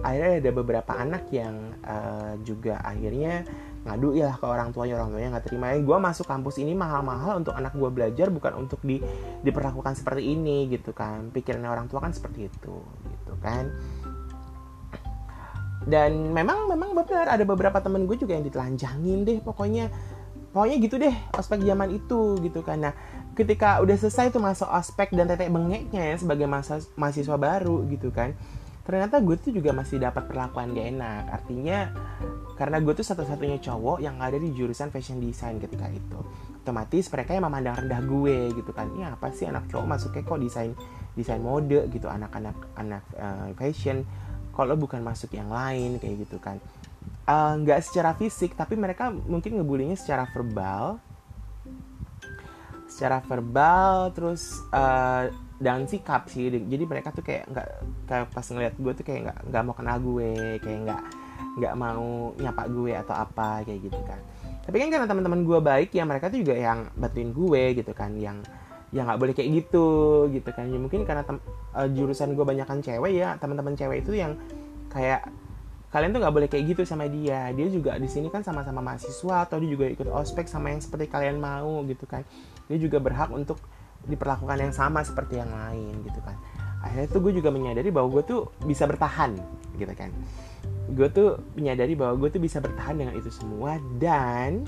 Akhirnya 0.00 0.40
ada 0.40 0.50
beberapa 0.56 0.96
anak 0.96 1.28
yang 1.28 1.76
uh, 1.84 2.40
juga 2.40 2.80
akhirnya 2.80 3.44
ngadu 3.86 4.18
ya 4.18 4.34
ke 4.34 4.42
orang 4.42 4.74
tuanya 4.74 4.98
orang 4.98 5.14
tuanya 5.14 5.28
nggak 5.38 5.46
terima. 5.46 5.72
Ya 5.72 5.78
gue 5.78 5.98
masuk 6.02 6.26
kampus 6.26 6.58
ini 6.58 6.74
mahal-mahal 6.74 7.38
untuk 7.38 7.54
anak 7.54 7.72
gue 7.78 7.90
belajar 7.90 8.28
bukan 8.34 8.66
untuk 8.66 8.82
di 8.82 8.98
diperlakukan 9.46 9.94
seperti 9.94 10.34
ini 10.34 10.66
gitu 10.68 10.90
kan. 10.90 11.30
Pikirannya 11.30 11.70
orang 11.70 11.86
tua 11.86 12.02
kan 12.02 12.10
seperti 12.10 12.50
itu 12.50 12.76
gitu 12.82 13.34
kan. 13.38 13.70
Dan 15.86 16.34
memang 16.34 16.66
memang 16.66 16.98
benar 16.98 17.30
ada 17.30 17.46
beberapa 17.46 17.78
temen 17.78 18.10
gue 18.10 18.18
juga 18.18 18.34
yang 18.34 18.42
ditelanjangin 18.42 19.22
deh 19.22 19.38
pokoknya. 19.40 19.86
Pokoknya 20.50 20.76
gitu 20.82 20.96
deh 20.98 21.14
ospek 21.38 21.62
zaman 21.62 21.94
itu 21.94 22.42
gitu 22.42 22.60
kan. 22.66 22.90
Nah 22.90 22.94
ketika 23.36 23.78
udah 23.84 23.94
selesai 23.94 24.32
tuh 24.32 24.40
masa 24.40 24.64
ospek 24.72 25.12
dan 25.12 25.28
tetek 25.28 25.52
bengeknya 25.52 26.10
ya 26.10 26.16
sebagai 26.16 26.48
mahasiswa 26.96 27.36
baru 27.36 27.84
gitu 27.86 28.08
kan 28.08 28.32
ternyata 28.86 29.18
gue 29.18 29.36
tuh 29.36 29.50
juga 29.50 29.74
masih 29.74 29.98
dapat 29.98 30.30
perlakuan 30.30 30.70
gak 30.72 30.86
enak. 30.94 31.24
Artinya 31.28 31.78
karena 32.54 32.78
gue 32.80 32.94
tuh 32.94 33.04
satu-satunya 33.04 33.58
cowok 33.60 33.98
yang 34.00 34.16
ada 34.22 34.38
di 34.38 34.54
jurusan 34.54 34.94
fashion 34.94 35.18
design 35.18 35.58
ketika 35.58 35.90
itu. 35.90 36.20
Otomatis 36.62 37.10
mereka 37.10 37.34
yang 37.34 37.44
memandang 37.50 37.84
rendah 37.84 38.00
gue 38.06 38.36
gitu 38.54 38.70
kan. 38.70 38.88
Ya 38.94 39.12
apa 39.12 39.34
sih 39.34 39.50
anak 39.50 39.66
cowok 39.68 39.86
masuknya 39.86 40.22
kok 40.22 40.38
desain 40.38 40.72
desain 41.18 41.42
mode 41.42 41.90
gitu 41.90 42.06
anak-anak 42.06 42.56
anak 42.78 43.04
uh, 43.18 43.50
fashion 43.58 44.06
kalau 44.56 44.72
bukan 44.78 45.04
masuk 45.04 45.34
yang 45.36 45.52
lain 45.52 46.00
kayak 46.00 46.24
gitu 46.24 46.40
kan. 46.40 46.56
Eh, 47.26 47.52
nggak 47.58 47.78
uh, 47.78 47.84
secara 47.84 48.14
fisik 48.14 48.54
tapi 48.54 48.78
mereka 48.78 49.10
mungkin 49.10 49.58
ngebulinya 49.58 49.98
secara 49.98 50.30
verbal. 50.30 51.02
Secara 52.86 53.18
verbal 53.26 54.14
terus 54.14 54.62
uh, 54.70 55.28
dan 55.56 55.88
sikap 55.88 56.28
sih 56.28 56.52
jadi 56.52 56.84
mereka 56.84 57.16
tuh 57.16 57.24
kayak 57.24 57.48
nggak 57.48 57.68
kayak 58.04 58.26
pas 58.28 58.44
ngeliat 58.44 58.74
gue 58.76 58.92
tuh 58.92 59.04
kayak 59.08 59.20
nggak 59.24 59.38
nggak 59.48 59.62
mau 59.64 59.74
kenal 59.74 59.96
gue 60.04 60.60
kayak 60.60 60.78
nggak 60.84 61.02
nggak 61.56 61.74
mau 61.76 62.36
nyapa 62.36 62.62
gue 62.68 62.92
atau 62.92 63.14
apa 63.16 63.64
kayak 63.64 63.88
gitu 63.88 64.00
kan. 64.04 64.20
Tapi 64.68 64.76
kan 64.82 64.88
karena 64.92 65.06
teman-teman 65.08 65.40
gue 65.46 65.58
baik 65.62 65.90
ya 65.96 66.04
mereka 66.04 66.28
tuh 66.28 66.44
juga 66.44 66.54
yang 66.58 66.90
bantuin 66.92 67.32
gue 67.32 67.62
gitu 67.80 67.92
kan 67.96 68.12
yang 68.18 68.44
ya 68.92 69.02
nggak 69.02 69.18
boleh 69.18 69.32
kayak 69.32 69.64
gitu 69.64 69.86
gitu 70.32 70.50
kan. 70.52 70.68
Ya 70.68 70.78
mungkin 70.78 71.08
karena 71.08 71.24
tem, 71.24 71.40
uh, 71.72 71.88
jurusan 71.88 72.36
gue 72.36 72.44
banyakkan 72.44 72.84
cewek 72.84 73.12
ya 73.16 73.40
teman-teman 73.40 73.72
cewek 73.72 74.04
itu 74.04 74.12
yang 74.20 74.36
kayak 74.92 75.24
kalian 75.88 76.12
tuh 76.12 76.20
nggak 76.20 76.34
boleh 76.34 76.48
kayak 76.52 76.76
gitu 76.76 76.82
sama 76.84 77.08
dia. 77.08 77.48
Dia 77.56 77.66
juga 77.72 77.96
di 77.96 78.08
sini 78.10 78.28
kan 78.28 78.44
sama-sama 78.44 78.84
mahasiswa 78.84 79.48
atau 79.48 79.56
dia 79.56 79.70
juga 79.72 79.88
ikut 79.88 80.08
ospek 80.12 80.44
sama 80.44 80.76
yang 80.76 80.84
seperti 80.84 81.08
kalian 81.08 81.40
mau 81.40 81.80
gitu 81.88 82.04
kan. 82.04 82.20
Dia 82.68 82.76
juga 82.76 83.00
berhak 83.00 83.32
untuk 83.32 83.56
diperlakukan 84.06 84.58
yang 84.58 84.74
sama 84.74 85.02
seperti 85.02 85.38
yang 85.38 85.50
lain 85.50 86.02
gitu 86.06 86.18
kan. 86.22 86.38
Akhirnya 86.82 87.08
tuh 87.10 87.20
gue 87.26 87.32
juga 87.34 87.50
menyadari 87.50 87.90
bahwa 87.90 88.18
gue 88.18 88.22
tuh 88.22 88.40
bisa 88.62 88.86
bertahan 88.86 89.34
gitu 89.76 89.94
kan. 89.94 90.10
Gue 90.90 91.10
tuh 91.10 91.42
menyadari 91.58 91.98
bahwa 91.98 92.14
gue 92.18 92.28
tuh 92.30 92.42
bisa 92.42 92.62
bertahan 92.62 92.94
dengan 92.94 93.14
itu 93.18 93.30
semua 93.30 93.82
dan 93.98 94.66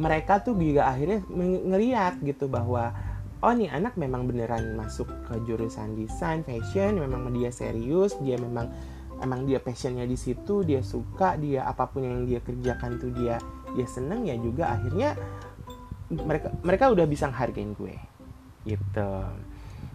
mereka 0.00 0.40
tuh 0.40 0.56
juga 0.56 0.88
akhirnya 0.88 1.20
ngeliat 1.68 2.24
gitu 2.24 2.48
bahwa 2.48 2.96
oh 3.44 3.52
nih 3.52 3.68
anak 3.68 3.98
memang 3.98 4.24
beneran 4.24 4.78
masuk 4.78 5.10
ke 5.28 5.36
jurusan 5.44 5.98
desain 5.98 6.40
fashion 6.46 6.96
memang 6.96 7.28
dia 7.34 7.52
serius 7.52 8.16
dia 8.24 8.38
memang 8.40 8.72
emang 9.20 9.44
dia 9.44 9.60
passionnya 9.60 10.08
di 10.08 10.16
situ 10.16 10.64
dia 10.64 10.80
suka 10.80 11.36
dia 11.36 11.68
apa 11.68 11.90
pun 11.90 12.06
yang 12.06 12.24
dia 12.24 12.40
kerjakan 12.40 12.96
tuh 13.02 13.10
dia 13.12 13.36
dia 13.74 13.86
seneng 13.86 14.24
ya 14.24 14.38
juga 14.38 14.72
akhirnya 14.78 15.18
mereka 16.12 16.48
mereka 16.60 16.84
udah 16.92 17.06
bisa 17.08 17.32
hargain 17.32 17.72
gue. 17.72 17.96
Gitu. 18.68 19.12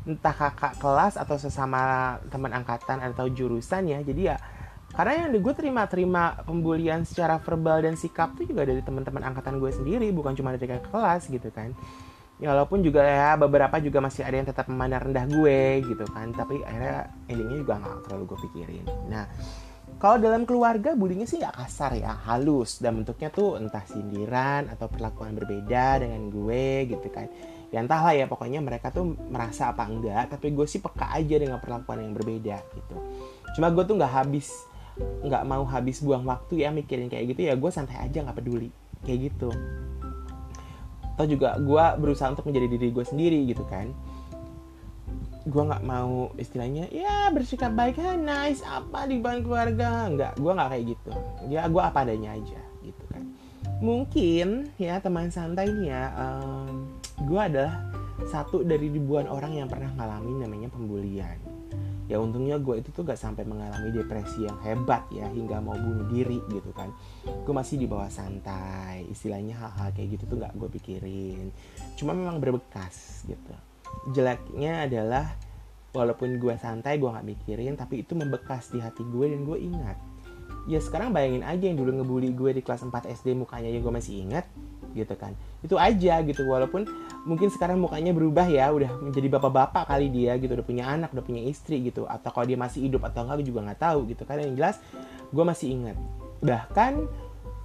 Entah 0.08 0.36
kakak 0.36 0.82
kelas 0.82 1.16
atau 1.20 1.38
sesama 1.38 2.16
teman 2.34 2.52
angkatan 2.52 3.04
atau 3.04 3.28
jurusan 3.30 3.92
ya 3.92 4.00
jadi 4.02 4.36
ya 4.36 4.38
karena 4.96 5.28
yang 5.28 5.44
gue 5.44 5.54
terima-terima 5.54 6.42
pembulian 6.48 7.04
secara 7.04 7.38
verbal 7.44 7.84
dan 7.84 8.00
sikap 8.00 8.34
tuh 8.40 8.48
juga 8.48 8.64
dari 8.64 8.80
teman-teman 8.80 9.20
angkatan 9.30 9.60
gue 9.60 9.70
sendiri 9.70 10.08
bukan 10.16 10.32
cuma 10.34 10.56
dari 10.56 10.64
kakak 10.64 10.90
kelas 10.90 11.28
gitu 11.28 11.52
kan. 11.52 11.76
Ya 12.38 12.54
walaupun 12.54 12.86
juga 12.86 13.02
ya 13.02 13.34
beberapa 13.34 13.82
juga 13.82 13.98
masih 13.98 14.22
ada 14.22 14.38
yang 14.38 14.48
tetap 14.48 14.70
memandang 14.70 15.10
rendah 15.10 15.26
gue 15.28 15.86
gitu 15.86 16.06
kan. 16.08 16.32
Tapi 16.32 16.64
akhirnya 16.64 17.12
endingnya 17.28 17.58
juga 17.62 17.74
nggak 17.84 17.96
terlalu 18.08 18.24
gue 18.26 18.40
pikirin. 18.48 18.86
Nah 19.12 19.26
kalau 19.98 20.22
dalam 20.22 20.46
keluarga 20.46 20.94
bullyingnya 20.94 21.26
sih 21.26 21.42
nggak 21.42 21.58
kasar 21.58 21.98
ya, 21.98 22.14
halus 22.30 22.78
dan 22.78 23.02
bentuknya 23.02 23.34
tuh 23.34 23.58
entah 23.58 23.82
sindiran 23.90 24.70
atau 24.70 24.86
perlakuan 24.86 25.34
berbeda 25.34 26.06
dengan 26.06 26.30
gue 26.30 26.86
gitu 26.86 27.08
kan. 27.10 27.26
Ya 27.74 27.82
entahlah 27.82 28.14
ya 28.14 28.30
pokoknya 28.30 28.62
mereka 28.62 28.94
tuh 28.94 29.18
merasa 29.28 29.74
apa 29.74 29.90
enggak, 29.90 30.38
tapi 30.38 30.54
gue 30.54 30.70
sih 30.70 30.80
peka 30.80 31.18
aja 31.18 31.42
dengan 31.42 31.58
perlakuan 31.58 32.06
yang 32.06 32.14
berbeda 32.14 32.62
gitu. 32.78 32.96
Cuma 33.58 33.74
gue 33.74 33.84
tuh 33.90 33.98
nggak 33.98 34.14
habis 34.14 34.54
nggak 34.98 35.44
mau 35.46 35.62
habis 35.66 36.02
buang 36.02 36.26
waktu 36.26 36.66
ya 36.66 36.74
mikirin 36.74 37.06
kayak 37.06 37.38
gitu 37.38 37.50
ya 37.50 37.54
gue 37.54 37.70
santai 37.70 37.98
aja 38.02 38.22
nggak 38.22 38.38
peduli 38.38 38.70
kayak 39.02 39.34
gitu. 39.34 39.50
Atau 41.18 41.26
juga 41.26 41.58
gue 41.58 41.86
berusaha 41.98 42.30
untuk 42.30 42.46
menjadi 42.46 42.70
diri 42.70 42.94
gue 42.94 43.06
sendiri 43.06 43.50
gitu 43.50 43.66
kan 43.66 43.90
gue 45.48 45.64
nggak 45.64 45.84
mau 45.88 46.28
istilahnya 46.36 46.92
ya 46.92 47.32
bersikap 47.32 47.72
baik 47.72 47.96
ha 48.04 48.20
nice 48.20 48.60
apa 48.68 49.08
di 49.08 49.24
depan 49.24 49.42
keluarga. 49.42 50.12
Nggak 50.12 50.32
gue 50.36 50.52
nggak 50.52 50.70
kayak 50.76 50.86
gitu. 50.92 51.12
Ya 51.48 51.62
gue 51.72 51.82
apa 51.82 52.04
adanya 52.04 52.36
aja 52.36 52.62
gitu 52.84 53.04
kan. 53.08 53.24
Mungkin 53.80 54.76
ya 54.76 55.00
teman 55.00 55.32
santai 55.32 55.72
nih 55.72 55.88
ya 55.88 56.04
um, 56.20 56.92
gue 57.24 57.40
adalah 57.40 57.80
satu 58.28 58.66
dari 58.66 58.92
ribuan 58.92 59.30
orang 59.32 59.56
yang 59.56 59.72
pernah 59.72 59.88
ngalamin 59.96 60.44
namanya 60.44 60.68
pembulian. 60.68 61.40
Ya 62.08 62.24
untungnya 62.24 62.56
gue 62.56 62.80
itu 62.80 62.88
tuh 62.96 63.04
gak 63.04 63.20
sampai 63.20 63.44
mengalami 63.44 63.92
depresi 63.92 64.48
yang 64.48 64.56
hebat 64.64 65.04
ya 65.12 65.28
hingga 65.28 65.60
mau 65.60 65.76
bunuh 65.76 66.08
diri 66.08 66.40
gitu 66.48 66.72
kan. 66.72 66.88
Gue 67.44 67.52
masih 67.52 67.76
di 67.76 67.84
bawah 67.84 68.08
santai 68.08 69.04
istilahnya 69.12 69.60
hal-hal 69.60 69.92
kayak 69.92 70.16
gitu 70.16 70.24
tuh 70.24 70.38
gak 70.40 70.56
gue 70.56 70.72
pikirin. 70.80 71.52
Cuma 72.00 72.16
memang 72.16 72.40
berbekas 72.40 73.28
gitu 73.28 73.52
jeleknya 74.12 74.88
adalah 74.88 75.36
walaupun 75.96 76.38
gue 76.38 76.54
santai 76.62 77.02
gue 77.02 77.10
nggak 77.10 77.26
mikirin 77.26 77.74
tapi 77.74 78.06
itu 78.06 78.14
membekas 78.14 78.70
di 78.70 78.78
hati 78.78 79.02
gue 79.08 79.26
dan 79.34 79.42
gue 79.44 79.58
ingat. 79.58 79.98
Ya 80.68 80.84
sekarang 80.84 81.16
bayangin 81.16 81.48
aja 81.48 81.64
yang 81.64 81.80
dulu 81.80 82.04
ngebully 82.04 82.36
gue 82.36 82.60
di 82.60 82.62
kelas 82.62 82.84
4 82.84 82.92
SD 83.08 83.40
mukanya 83.40 83.72
yang 83.72 83.82
gue 83.82 83.94
masih 83.94 84.20
ingat 84.28 84.46
gitu 84.92 85.16
kan. 85.16 85.32
Itu 85.64 85.80
aja 85.80 86.20
gitu 86.24 86.44
walaupun 86.44 86.84
mungkin 87.24 87.48
sekarang 87.52 87.80
mukanya 87.80 88.12
berubah 88.12 88.48
ya 88.48 88.72
udah 88.72 89.00
menjadi 89.00 89.28
bapak-bapak 89.32 89.88
kali 89.88 90.12
dia 90.12 90.36
gitu 90.40 90.56
udah 90.56 90.68
punya 90.68 90.86
anak 90.88 91.12
udah 91.16 91.24
punya 91.24 91.44
istri 91.44 91.84
gitu 91.84 92.04
atau 92.08 92.30
kalau 92.32 92.46
dia 92.48 92.60
masih 92.60 92.88
hidup 92.88 93.04
atau 93.08 93.28
enggak 93.28 93.44
juga 93.48 93.60
nggak 93.64 93.80
tahu 93.80 94.00
gitu 94.12 94.24
kan. 94.28 94.44
Yang 94.44 94.56
jelas 94.60 94.76
gue 95.32 95.44
masih 95.44 95.68
ingat. 95.72 95.98
Bahkan 96.44 96.94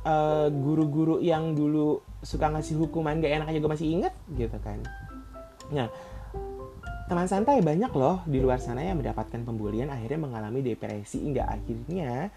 uh, 0.06 0.48
guru-guru 0.50 1.18
yang 1.18 1.54
dulu 1.58 2.02
suka 2.22 2.54
ngasih 2.54 2.78
hukuman 2.78 3.18
gak 3.18 3.35
enak 3.42 3.50
aja 3.50 3.58
gue 3.58 3.70
masih 3.70 3.88
ingat 3.98 4.14
gitu 4.38 4.56
kan. 4.62 4.78
Nah 5.74 5.90
Teman 7.12 7.29
santai 7.29 7.61
banyak 7.61 7.92
loh 7.92 8.25
di 8.25 8.40
luar 8.40 8.57
sana 8.57 8.88
yang 8.88 8.96
mendapatkan 8.96 9.44
pembulian 9.44 9.92
akhirnya 9.92 10.16
mengalami 10.16 10.64
depresi. 10.64 11.20
Hingga 11.20 11.44
akhirnya 11.44 12.33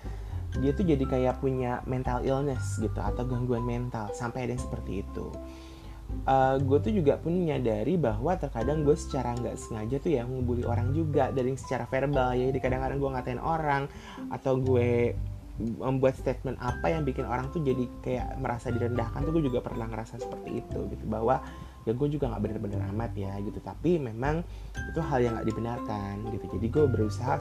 dia 0.60 0.72
tuh 0.76 0.84
jadi 0.84 1.00
kayak 1.00 1.40
punya 1.40 1.80
mental 1.88 2.20
illness 2.28 2.76
gitu 2.84 3.00
atau 3.00 3.24
gangguan 3.24 3.64
mental. 3.64 4.12
Sampai 4.12 4.44
ada 4.44 4.52
yang 4.52 4.60
seperti 4.60 5.00
itu. 5.00 5.32
Uh, 6.28 6.60
gue 6.60 6.76
tuh 6.84 6.92
juga 6.92 7.16
pun 7.16 7.32
menyadari 7.32 7.96
bahwa 7.96 8.36
terkadang 8.36 8.84
gue 8.84 9.00
secara 9.00 9.32
nggak 9.40 9.56
sengaja 9.56 9.96
tuh 9.96 10.12
ya 10.12 10.28
ngebully 10.28 10.68
orang 10.68 10.92
juga. 10.92 11.32
Dari 11.32 11.56
secara 11.56 11.88
verbal 11.88 12.36
ya 12.36 12.52
jadi 12.52 12.60
kadang-kadang 12.60 13.00
gue 13.00 13.12
ngatain 13.16 13.40
orang 13.40 13.88
atau 14.28 14.60
gue 14.60 15.16
membuat 15.56 16.20
statement 16.20 16.60
apa 16.60 16.92
yang 16.92 17.08
bikin 17.08 17.24
orang 17.24 17.48
tuh 17.56 17.64
jadi 17.64 17.88
kayak 18.04 18.44
merasa 18.44 18.76
direndahkan 18.76 19.24
tuh 19.24 19.40
gue 19.40 19.48
juga 19.48 19.64
pernah 19.64 19.88
ngerasa 19.88 20.20
seperti 20.20 20.60
itu 20.60 20.84
gitu. 20.92 21.08
Bahwa 21.08 21.40
ya 21.86 21.93
gue 21.93 22.08
juga 22.10 22.34
nggak 22.34 22.41
bener-bener 22.41 22.82
amat 22.91 23.12
ya 23.13 23.38
gitu. 23.41 23.62
Tapi 23.62 24.02
memang 24.02 24.41
itu 24.91 25.00
hal 25.00 25.21
yang 25.21 25.38
nggak 25.38 25.48
dibenarkan 25.48 26.13
gitu. 26.34 26.45
Jadi 26.58 26.67
gue 26.67 26.84
berusaha 26.89 27.38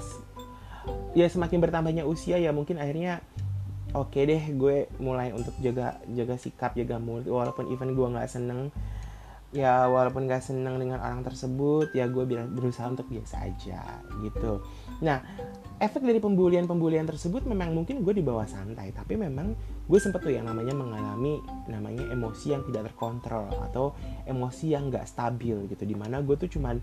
ya 1.17 1.27
semakin 1.29 1.59
bertambahnya 1.65 2.05
usia 2.05 2.37
ya 2.37 2.53
mungkin 2.53 2.77
akhirnya 2.77 3.25
oke 3.95 4.11
okay 4.13 4.27
deh 4.27 4.43
gue 4.59 4.77
mulai 4.99 5.31
untuk 5.31 5.55
jaga 5.63 6.03
jaga 6.11 6.35
sikap 6.37 6.75
jaga 6.75 6.99
mulut 6.99 7.25
walaupun 7.31 7.71
even 7.71 7.95
gue 7.95 8.07
nggak 8.11 8.29
seneng 8.29 8.69
ya 9.55 9.87
walaupun 9.87 10.27
gak 10.27 10.43
seneng 10.43 10.83
dengan 10.83 10.99
orang 10.99 11.23
tersebut 11.23 11.95
ya 11.95 12.11
gue 12.11 12.27
berusaha 12.27 12.91
untuk 12.91 13.07
biasa 13.07 13.47
aja 13.47 14.03
gitu. 14.19 14.59
Nah 14.99 15.23
efek 15.79 16.03
dari 16.03 16.19
pembulian-pembulian 16.19 17.07
tersebut 17.07 17.47
memang 17.47 17.71
mungkin 17.71 18.03
gue 18.03 18.19
dibawa 18.19 18.51
santai 18.51 18.91
tapi 18.91 19.15
memang 19.15 19.55
gue 19.87 19.99
sempet 20.03 20.27
tuh 20.27 20.35
yang 20.35 20.51
namanya 20.51 20.75
mengalami 20.75 21.39
namanya 21.71 22.03
emosi 22.11 22.51
yang 22.51 22.67
tidak 22.67 22.91
terkontrol 22.91 23.47
atau 23.71 23.95
emosi 24.27 24.75
yang 24.75 24.91
gak 24.91 25.07
stabil 25.07 25.71
gitu. 25.71 25.87
Di 25.87 25.95
mana 25.95 26.19
gue 26.19 26.35
tuh 26.35 26.51
cuman 26.51 26.83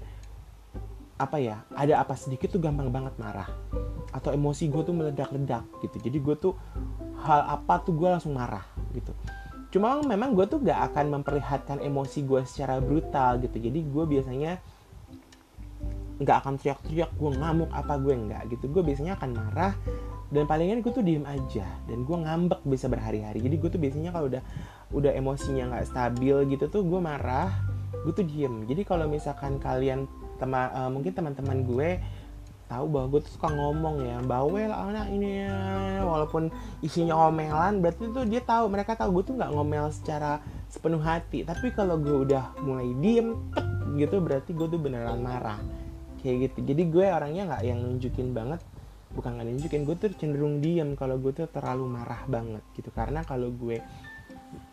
apa 1.20 1.38
ya 1.38 1.62
ada 1.76 2.02
apa 2.02 2.16
sedikit 2.16 2.56
tuh 2.56 2.64
gampang 2.64 2.88
banget 2.88 3.20
marah. 3.20 3.52
Atau 4.16 4.32
emosi 4.32 4.72
gue 4.72 4.82
tuh 4.88 4.96
meledak-ledak 4.96 5.68
gitu. 5.84 6.08
Jadi 6.08 6.18
gue 6.24 6.36
tuh 6.40 6.56
hal 7.20 7.52
apa 7.52 7.84
tuh 7.84 8.00
gue 8.00 8.08
langsung 8.08 8.32
marah 8.32 8.64
gitu 8.96 9.12
cuma 9.72 10.04
memang 10.04 10.36
gue 10.36 10.46
tuh 10.52 10.60
gak 10.60 10.92
akan 10.92 11.20
memperlihatkan 11.20 11.80
emosi 11.80 12.28
gue 12.28 12.44
secara 12.44 12.78
brutal 12.84 13.40
gitu. 13.40 13.58
Jadi 13.58 13.80
gue 13.88 14.04
biasanya 14.06 14.60
nggak 16.22 16.38
akan 16.46 16.54
teriak-teriak 16.62 17.10
gue 17.18 17.32
ngamuk 17.34 17.72
apa 17.74 17.98
gue 17.98 18.14
nggak 18.14 18.42
gitu. 18.54 18.70
Gue 18.70 18.86
biasanya 18.86 19.18
akan 19.18 19.30
marah 19.34 19.74
dan 20.30 20.46
palingan 20.46 20.86
gue 20.86 20.92
tuh 20.94 21.02
diem 21.02 21.26
aja 21.26 21.66
dan 21.90 22.06
gue 22.06 22.18
ngambek 22.18 22.62
bisa 22.68 22.86
berhari-hari. 22.86 23.42
Jadi 23.42 23.56
gue 23.58 23.70
tuh 23.74 23.82
biasanya 23.82 24.14
kalau 24.14 24.30
udah 24.30 24.44
udah 24.94 25.12
emosinya 25.18 25.74
nggak 25.74 25.88
stabil 25.90 26.36
gitu 26.54 26.70
tuh 26.70 26.86
gue 26.86 27.00
marah 27.02 27.50
gue 28.06 28.14
tuh 28.14 28.26
diem. 28.26 28.66
Jadi 28.70 28.82
kalau 28.86 29.10
misalkan 29.10 29.58
kalian 29.58 30.06
tema, 30.42 30.74
uh, 30.74 30.90
mungkin 30.90 31.14
teman-teman 31.14 31.66
gue 31.66 31.90
tahu 32.72 32.86
bahwa 32.88 33.06
gue 33.12 33.20
tuh 33.28 33.36
suka 33.36 33.52
ngomong 33.52 34.00
ya 34.00 34.24
bawel 34.24 34.72
anak 34.72 35.12
ini 35.12 35.44
ya. 35.44 35.60
Walaupun 36.08 36.48
isinya 36.80 37.28
omelan 37.28 37.84
berarti 37.84 38.08
tuh 38.08 38.24
dia 38.24 38.40
tahu 38.40 38.72
mereka 38.72 38.96
tahu 38.96 39.20
gue 39.20 39.24
tuh 39.28 39.36
nggak 39.36 39.52
ngomel 39.52 39.92
secara 39.92 40.40
sepenuh 40.72 41.04
hati. 41.04 41.44
Tapi 41.44 41.76
kalau 41.76 42.00
gue 42.00 42.32
udah 42.32 42.56
mulai 42.64 42.96
diem 43.04 43.36
tek, 43.52 43.68
gitu 44.00 44.24
berarti 44.24 44.56
gue 44.56 44.68
tuh 44.72 44.80
beneran 44.80 45.20
marah. 45.20 45.60
Kayak 46.24 46.56
gitu. 46.56 46.72
Jadi 46.72 46.84
gue 46.88 47.06
orangnya 47.12 47.44
nggak 47.52 47.64
yang 47.68 47.80
nunjukin 47.84 48.32
banget. 48.32 48.64
Bukan 49.12 49.36
nggak 49.36 49.48
nunjukin 49.52 49.82
gue 49.84 49.96
tuh 50.00 50.10
cenderung 50.16 50.64
diem 50.64 50.96
kalau 50.96 51.20
gue 51.20 51.36
tuh 51.36 51.52
terlalu 51.52 51.92
marah 51.92 52.24
banget 52.32 52.64
gitu. 52.72 52.88
Karena 52.96 53.28
kalau 53.28 53.52
gue 53.52 53.84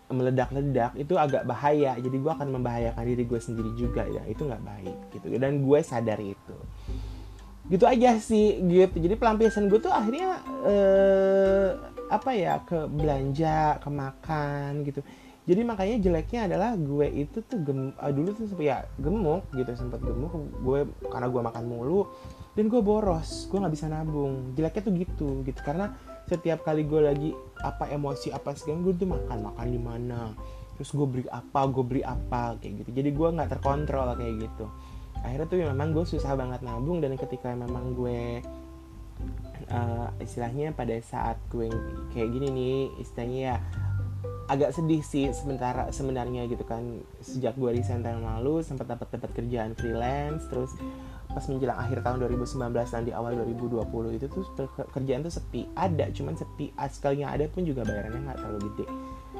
meledak-ledak 0.09 0.95
itu 0.95 1.19
agak 1.19 1.43
bahaya. 1.45 1.99
Jadi 1.99 2.17
gue 2.17 2.31
akan 2.31 2.55
membahayakan 2.55 3.03
diri 3.03 3.27
gue 3.27 3.41
sendiri 3.43 3.75
juga 3.75 4.07
ya. 4.07 4.23
Itu 4.31 4.47
nggak 4.47 4.63
baik 4.63 4.97
gitu. 5.19 5.27
Dan 5.35 5.67
gue 5.67 5.79
sadar 5.83 6.23
itu 6.23 6.55
gitu 7.69 7.85
aja 7.85 8.17
sih 8.17 8.61
gitu. 8.65 8.97
Jadi 8.97 9.15
pelampiasan 9.15 9.69
gue 9.69 9.81
tuh 9.81 9.93
akhirnya 9.93 10.41
eh, 10.65 11.69
apa 12.09 12.31
ya 12.33 12.65
ke 12.65 12.89
belanja 12.89 13.77
ke 13.79 13.89
makan 13.93 14.71
gitu. 14.89 15.01
Jadi 15.49 15.65
makanya 15.65 15.97
jeleknya 15.97 16.41
adalah 16.45 16.77
gue 16.77 17.09
itu 17.09 17.41
tuh 17.41 17.65
gem, 17.65 17.97
uh, 17.97 18.13
dulu 18.13 18.37
tuh 18.37 18.53
ya 18.61 18.85
gemuk 19.01 19.49
gitu 19.57 19.73
sempat 19.77 20.01
gemuk. 20.05 20.33
Gue 20.61 20.85
karena 21.09 21.29
gue 21.29 21.41
makan 21.41 21.65
mulu 21.65 22.05
dan 22.53 22.69
gue 22.69 22.81
boros 22.85 23.49
gue 23.49 23.57
nggak 23.57 23.73
bisa 23.73 23.89
nabung. 23.89 24.53
Jeleknya 24.57 24.83
tuh 24.85 24.93
gitu 24.97 25.29
gitu. 25.49 25.61
Karena 25.65 25.97
setiap 26.29 26.65
kali 26.65 26.85
gue 26.85 27.01
lagi 27.01 27.31
apa 27.65 27.89
emosi 27.89 28.29
apa 28.29 28.53
segala 28.57 28.93
gue 28.93 28.95
tuh 29.01 29.09
makan 29.09 29.39
makan 29.53 29.69
di 29.73 29.81
mana. 29.81 30.21
Terus 30.77 30.93
gue 30.93 31.07
beli 31.09 31.25
apa 31.33 31.61
gue 31.65 31.85
beli 31.85 32.03
apa 32.05 32.57
kayak 32.61 32.85
gitu. 32.85 32.91
Jadi 32.93 33.09
gue 33.13 33.29
nggak 33.33 33.49
terkontrol 33.57 34.17
kayak 34.21 34.35
gitu 34.45 34.69
akhirnya 35.23 35.47
tuh 35.51 35.59
memang 35.61 35.91
gue 35.95 36.05
susah 36.07 36.33
banget 36.39 36.61
nabung 36.63 37.03
dan 37.03 37.15
ketika 37.19 37.53
memang 37.55 37.95
gue 37.95 38.43
uh, 39.71 40.09
istilahnya 40.23 40.73
pada 40.73 40.95
saat 41.03 41.37
gue 41.51 41.69
kayak 42.15 42.29
gini 42.31 42.47
nih 42.51 42.79
istilahnya 43.03 43.39
ya 43.55 43.57
agak 44.49 44.73
sedih 44.73 45.05
sih 45.05 45.29
sementara 45.37 45.93
sebenarnya 45.93 46.49
gitu 46.49 46.65
kan. 46.65 47.05
Sejak 47.21 47.55
gue 47.61 47.69
resign 47.77 48.01
tahun 48.01 48.25
lalu 48.25 48.65
sempat 48.65 48.89
dapat 48.89 49.21
dapat 49.21 49.31
kerjaan 49.37 49.77
freelance 49.77 50.49
terus 50.49 50.73
pas 51.29 51.45
menjelang 51.45 51.77
akhir 51.77 52.01
tahun 52.01 52.25
2019 52.25 52.73
dan 52.73 53.03
di 53.05 53.13
awal 53.13 53.37
2020 53.37 54.17
itu 54.17 54.27
tuh 54.33 54.49
kerjaan 54.91 55.21
tuh 55.21 55.31
sepi 55.31 55.69
ada 55.77 56.09
cuman 56.09 56.35
sepi 56.35 56.73
sekalinya 56.89 57.37
ada 57.37 57.45
pun 57.53 57.69
juga 57.69 57.85
bayarannya 57.85 58.25
nggak 58.25 58.39
terlalu 58.41 58.61
gede 58.73 58.87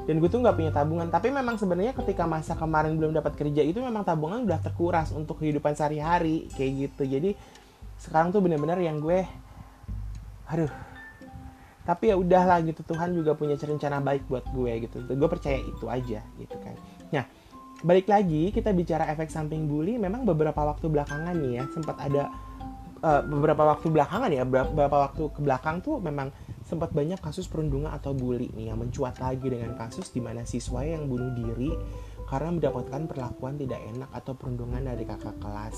dan 0.09 0.17
gue 0.17 0.25
tuh 0.25 0.41
nggak 0.41 0.57
punya 0.57 0.71
tabungan. 0.73 1.05
Tapi 1.13 1.29
memang 1.29 1.61
sebenarnya 1.61 1.93
ketika 1.93 2.25
masa 2.25 2.57
kemarin 2.57 2.97
belum 2.97 3.13
dapat 3.13 3.37
kerja 3.37 3.61
itu 3.61 3.77
memang 3.77 4.01
tabungan 4.01 4.41
udah 4.41 4.57
terkuras 4.57 5.13
untuk 5.13 5.37
kehidupan 5.37 5.77
sehari-hari 5.77 6.49
kayak 6.57 6.89
gitu. 6.89 7.05
Jadi 7.05 7.37
sekarang 8.01 8.33
tuh 8.33 8.41
bener-bener 8.41 8.81
yang 8.81 8.97
gue 8.97 9.21
aduh 10.49 10.71
tapi 11.85 12.09
ya 12.09 12.17
udahlah 12.17 12.57
gitu 12.65 12.81
Tuhan 12.81 13.13
juga 13.13 13.37
punya 13.37 13.53
rencana 13.53 14.01
baik 14.01 14.25
buat 14.25 14.49
gue 14.49 14.89
gitu. 14.89 14.97
Gue 15.13 15.29
percaya 15.29 15.61
itu 15.61 15.85
aja 15.85 16.25
gitu 16.41 16.57
kan. 16.57 16.73
Nah 17.13 17.29
balik 17.85 18.09
lagi 18.09 18.49
kita 18.49 18.73
bicara 18.73 19.05
efek 19.13 19.29
samping 19.29 19.69
bully 19.69 20.01
memang 20.01 20.25
beberapa 20.25 20.57
waktu 20.57 20.89
belakangan 20.89 21.37
nih 21.37 21.61
ya 21.61 21.63
sempat 21.69 21.95
ada 22.01 22.33
uh, 22.99 23.21
beberapa 23.23 23.63
waktu 23.63 23.87
belakangan 23.87 24.29
ya 24.33 24.43
beberapa 24.43 24.97
waktu 25.07 25.31
ke 25.31 25.39
belakang 25.39 25.79
tuh 25.79 26.01
memang 26.03 26.27
sempat 26.69 26.93
banyak 26.93 27.17
kasus 27.17 27.49
perundungan 27.49 27.89
atau 27.89 28.13
bully 28.13 28.53
nih 28.53 28.69
yang 28.69 28.77
mencuat 28.77 29.17
lagi 29.17 29.49
dengan 29.49 29.73
kasus 29.73 30.13
di 30.13 30.21
mana 30.21 30.45
siswa 30.45 30.85
yang 30.85 31.09
bunuh 31.09 31.33
diri 31.33 31.73
karena 32.29 32.53
mendapatkan 32.53 33.09
perlakuan 33.09 33.57
tidak 33.57 33.81
enak 33.89 34.09
atau 34.13 34.37
perundungan 34.37 34.85
dari 34.85 35.01
kakak 35.01 35.33
kelas 35.41 35.73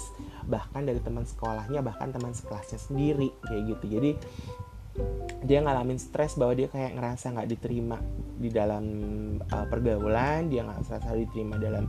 bahkan 0.52 0.84
dari 0.84 1.00
teman 1.00 1.24
sekolahnya 1.24 1.80
bahkan 1.80 2.12
teman 2.12 2.36
sekelasnya 2.36 2.76
sendiri 2.76 3.32
kayak 3.48 3.72
gitu. 3.72 3.86
Jadi 3.88 4.12
dia 5.48 5.64
ngalamin 5.64 5.96
stres 5.96 6.36
bahwa 6.36 6.52
dia 6.52 6.68
kayak 6.68 7.00
ngerasa 7.00 7.32
nggak 7.32 7.48
diterima 7.48 7.96
di 8.36 8.52
dalam 8.52 8.84
uh, 9.40 9.66
pergaulan 9.72 10.52
dia 10.52 10.68
nggak 10.68 10.84
merasa 10.84 11.16
diterima 11.16 11.56
dalam 11.56 11.88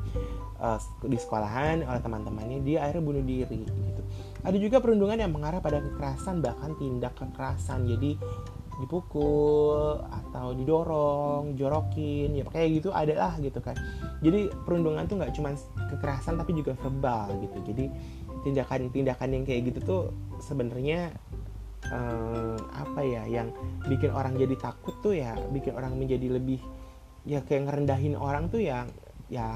uh, 0.62 0.78
di 1.02 1.18
sekolahan 1.18 1.82
oleh 1.82 1.98
teman-temannya 1.98 2.62
dia 2.62 2.86
akhirnya 2.86 3.02
bunuh 3.02 3.24
diri 3.26 3.66
gitu. 3.66 4.02
Ada 4.46 4.56
juga 4.62 4.78
perundungan 4.78 5.18
yang 5.18 5.34
mengarah 5.34 5.58
pada 5.58 5.82
kekerasan 5.82 6.38
bahkan 6.38 6.78
tindak 6.78 7.18
kekerasan. 7.18 7.90
Jadi 7.90 8.14
dipukul 8.80 10.00
atau 10.08 10.56
didorong, 10.56 11.52
jorokin, 11.58 12.32
ya 12.32 12.44
kayak 12.48 12.80
gitu 12.80 12.88
ada 12.94 13.12
lah 13.12 13.34
gitu 13.42 13.60
kan. 13.60 13.76
Jadi 14.24 14.48
perundungan 14.64 15.04
tuh 15.04 15.20
nggak 15.20 15.34
cuma 15.36 15.52
kekerasan 15.92 16.40
tapi 16.40 16.56
juga 16.56 16.72
verbal 16.80 17.36
gitu. 17.44 17.58
Jadi 17.72 17.84
tindakan-tindakan 18.42 19.28
yang 19.34 19.44
kayak 19.44 19.60
gitu 19.72 19.78
tuh 19.84 20.02
sebenarnya 20.40 21.12
eh, 21.92 22.58
apa 22.58 23.00
ya 23.04 23.28
yang 23.28 23.52
bikin 23.90 24.10
orang 24.14 24.38
jadi 24.40 24.56
takut 24.56 24.96
tuh 25.04 25.12
ya, 25.12 25.36
bikin 25.52 25.76
orang 25.76 25.98
menjadi 25.98 26.40
lebih 26.40 26.62
ya 27.22 27.38
kayak 27.44 27.70
ngerendahin 27.70 28.18
orang 28.18 28.50
tuh 28.50 28.58
yang 28.58 28.90
ya 29.30 29.46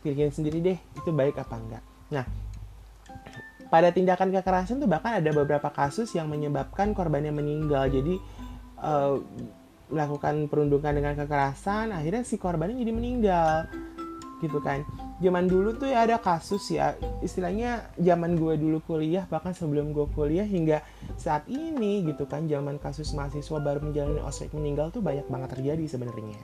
pilih 0.00 0.28
sendiri 0.32 0.60
deh 0.60 0.78
itu 0.78 1.10
baik 1.12 1.36
apa 1.40 1.54
enggak. 1.56 1.84
Nah, 2.12 2.24
pada 3.74 3.90
tindakan 3.90 4.30
kekerasan 4.30 4.78
tuh 4.78 4.86
bahkan 4.86 5.18
ada 5.18 5.34
beberapa 5.34 5.66
kasus 5.74 6.14
yang 6.14 6.30
menyebabkan 6.30 6.94
korbannya 6.94 7.34
meninggal. 7.34 7.90
Jadi 7.90 8.22
uh, 8.78 9.18
melakukan 9.90 10.46
perundungan 10.46 10.94
dengan 10.94 11.18
kekerasan 11.18 11.90
akhirnya 11.90 12.22
si 12.22 12.38
korbannya 12.38 12.78
jadi 12.78 12.94
meninggal. 12.94 13.66
Gitu 14.38 14.62
kan. 14.62 14.86
Zaman 15.18 15.50
dulu 15.50 15.74
tuh 15.74 15.90
ya 15.90 16.06
ada 16.06 16.22
kasus 16.22 16.70
ya 16.70 16.94
istilahnya 17.18 17.90
zaman 17.98 18.38
gue 18.38 18.54
dulu 18.54 18.78
kuliah 18.86 19.26
bahkan 19.26 19.50
sebelum 19.50 19.90
gue 19.90 20.06
kuliah 20.14 20.46
hingga 20.46 20.86
saat 21.18 21.42
ini 21.50 22.06
gitu 22.06 22.30
kan 22.30 22.46
zaman 22.46 22.78
kasus 22.78 23.10
mahasiswa 23.10 23.58
baru 23.58 23.82
menjalani 23.82 24.22
ospek 24.22 24.54
meninggal 24.54 24.94
tuh 24.94 25.02
banyak 25.02 25.26
banget 25.26 25.50
terjadi 25.58 25.82
sebenarnya 25.90 26.38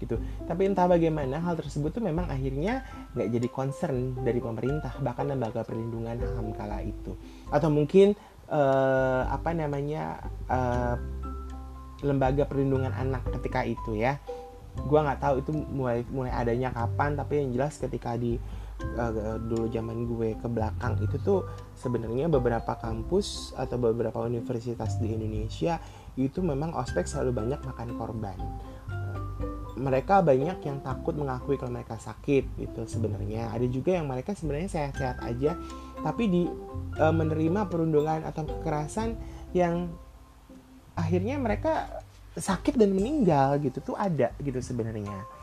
gitu. 0.00 0.16
Tapi 0.48 0.66
entah 0.66 0.88
bagaimana 0.88 1.38
hal 1.44 1.54
tersebut 1.60 1.92
tuh 1.92 2.02
memang 2.02 2.26
akhirnya 2.26 2.82
nggak 3.12 3.28
jadi 3.28 3.48
concern 3.52 4.16
dari 4.24 4.40
pemerintah 4.40 4.96
bahkan 5.04 5.28
lembaga 5.28 5.62
perlindungan 5.62 6.16
HAM 6.16 6.56
kala 6.56 6.80
itu. 6.80 7.14
Atau 7.52 7.68
mungkin 7.68 8.16
uh, 8.48 9.28
apa 9.28 9.52
namanya 9.52 10.24
uh, 10.48 10.96
lembaga 12.00 12.48
perlindungan 12.48 12.90
anak 12.96 13.28
ketika 13.38 13.62
itu 13.68 14.00
ya. 14.00 14.16
Gua 14.88 15.04
nggak 15.04 15.20
tahu 15.20 15.34
itu 15.44 15.50
mulai 15.52 16.00
mulai 16.08 16.32
adanya 16.32 16.72
kapan 16.72 17.14
tapi 17.14 17.44
yang 17.44 17.52
jelas 17.52 17.76
ketika 17.76 18.16
di 18.16 18.40
uh, 18.96 19.36
dulu 19.38 19.68
zaman 19.68 20.08
gue 20.08 20.36
ke 20.40 20.48
belakang 20.48 20.96
itu 21.04 21.16
tuh 21.20 21.44
sebenarnya 21.76 22.26
beberapa 22.32 22.76
kampus 22.80 23.52
atau 23.56 23.76
beberapa 23.76 24.24
universitas 24.24 24.96
di 25.00 25.12
Indonesia 25.12 25.80
itu 26.18 26.42
memang 26.42 26.74
ospek 26.74 27.06
selalu 27.06 27.44
banyak 27.44 27.60
makan 27.64 27.88
korban 27.96 28.38
mereka 29.80 30.20
banyak 30.20 30.60
yang 30.60 30.78
takut 30.84 31.16
mengakui 31.16 31.56
kalau 31.56 31.72
mereka 31.72 31.96
sakit 31.96 32.44
gitu 32.60 32.84
sebenarnya. 32.84 33.48
Ada 33.50 33.66
juga 33.66 33.96
yang 33.96 34.06
mereka 34.06 34.36
sebenarnya 34.36 34.68
sehat-sehat 34.68 35.24
aja 35.24 35.56
tapi 36.00 36.28
di 36.28 36.42
e, 36.96 37.04
menerima 37.10 37.68
perundungan 37.68 38.24
atau 38.24 38.44
kekerasan 38.44 39.16
yang 39.56 39.88
akhirnya 40.96 41.40
mereka 41.40 41.88
sakit 42.36 42.76
dan 42.76 42.92
meninggal 42.92 43.58
gitu 43.64 43.92
tuh 43.92 43.96
ada 43.96 44.32
gitu 44.40 44.60
sebenarnya. 44.60 45.40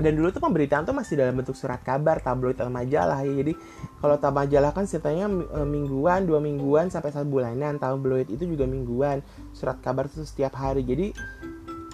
Dan 0.00 0.16
dulu 0.16 0.32
tuh 0.32 0.40
pemberitaan 0.40 0.88
tuh 0.88 0.96
masih 0.96 1.20
dalam 1.20 1.36
bentuk 1.36 1.52
surat 1.52 1.76
kabar 1.84 2.24
tabloid 2.24 2.56
atau 2.56 2.72
majalah 2.72 3.20
ya. 3.20 3.36
Jadi 3.44 3.52
kalau 4.00 4.16
tab 4.16 4.32
majalah 4.32 4.72
kan 4.72 4.88
ceritanya 4.88 5.28
e, 5.28 5.60
mingguan 5.68 6.24
dua 6.24 6.40
mingguan 6.40 6.88
sampai 6.88 7.12
satu 7.12 7.28
bulanan. 7.28 7.76
Tabloid 7.76 8.32
itu 8.32 8.48
juga 8.48 8.64
mingguan 8.64 9.20
surat 9.52 9.76
kabar 9.84 10.08
tuh 10.08 10.24
setiap 10.24 10.56
hari. 10.56 10.88
Jadi 10.88 11.12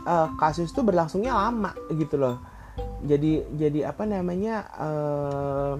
uh, 0.07 0.33
kasus 0.39 0.71
tuh 0.71 0.87
berlangsungnya 0.87 1.35
lama 1.35 1.75
gitu 1.93 2.17
loh. 2.17 2.39
Jadi 3.03 3.45
jadi 3.59 3.91
apa 3.91 4.07
namanya 4.07 4.65
uh, 4.79 5.75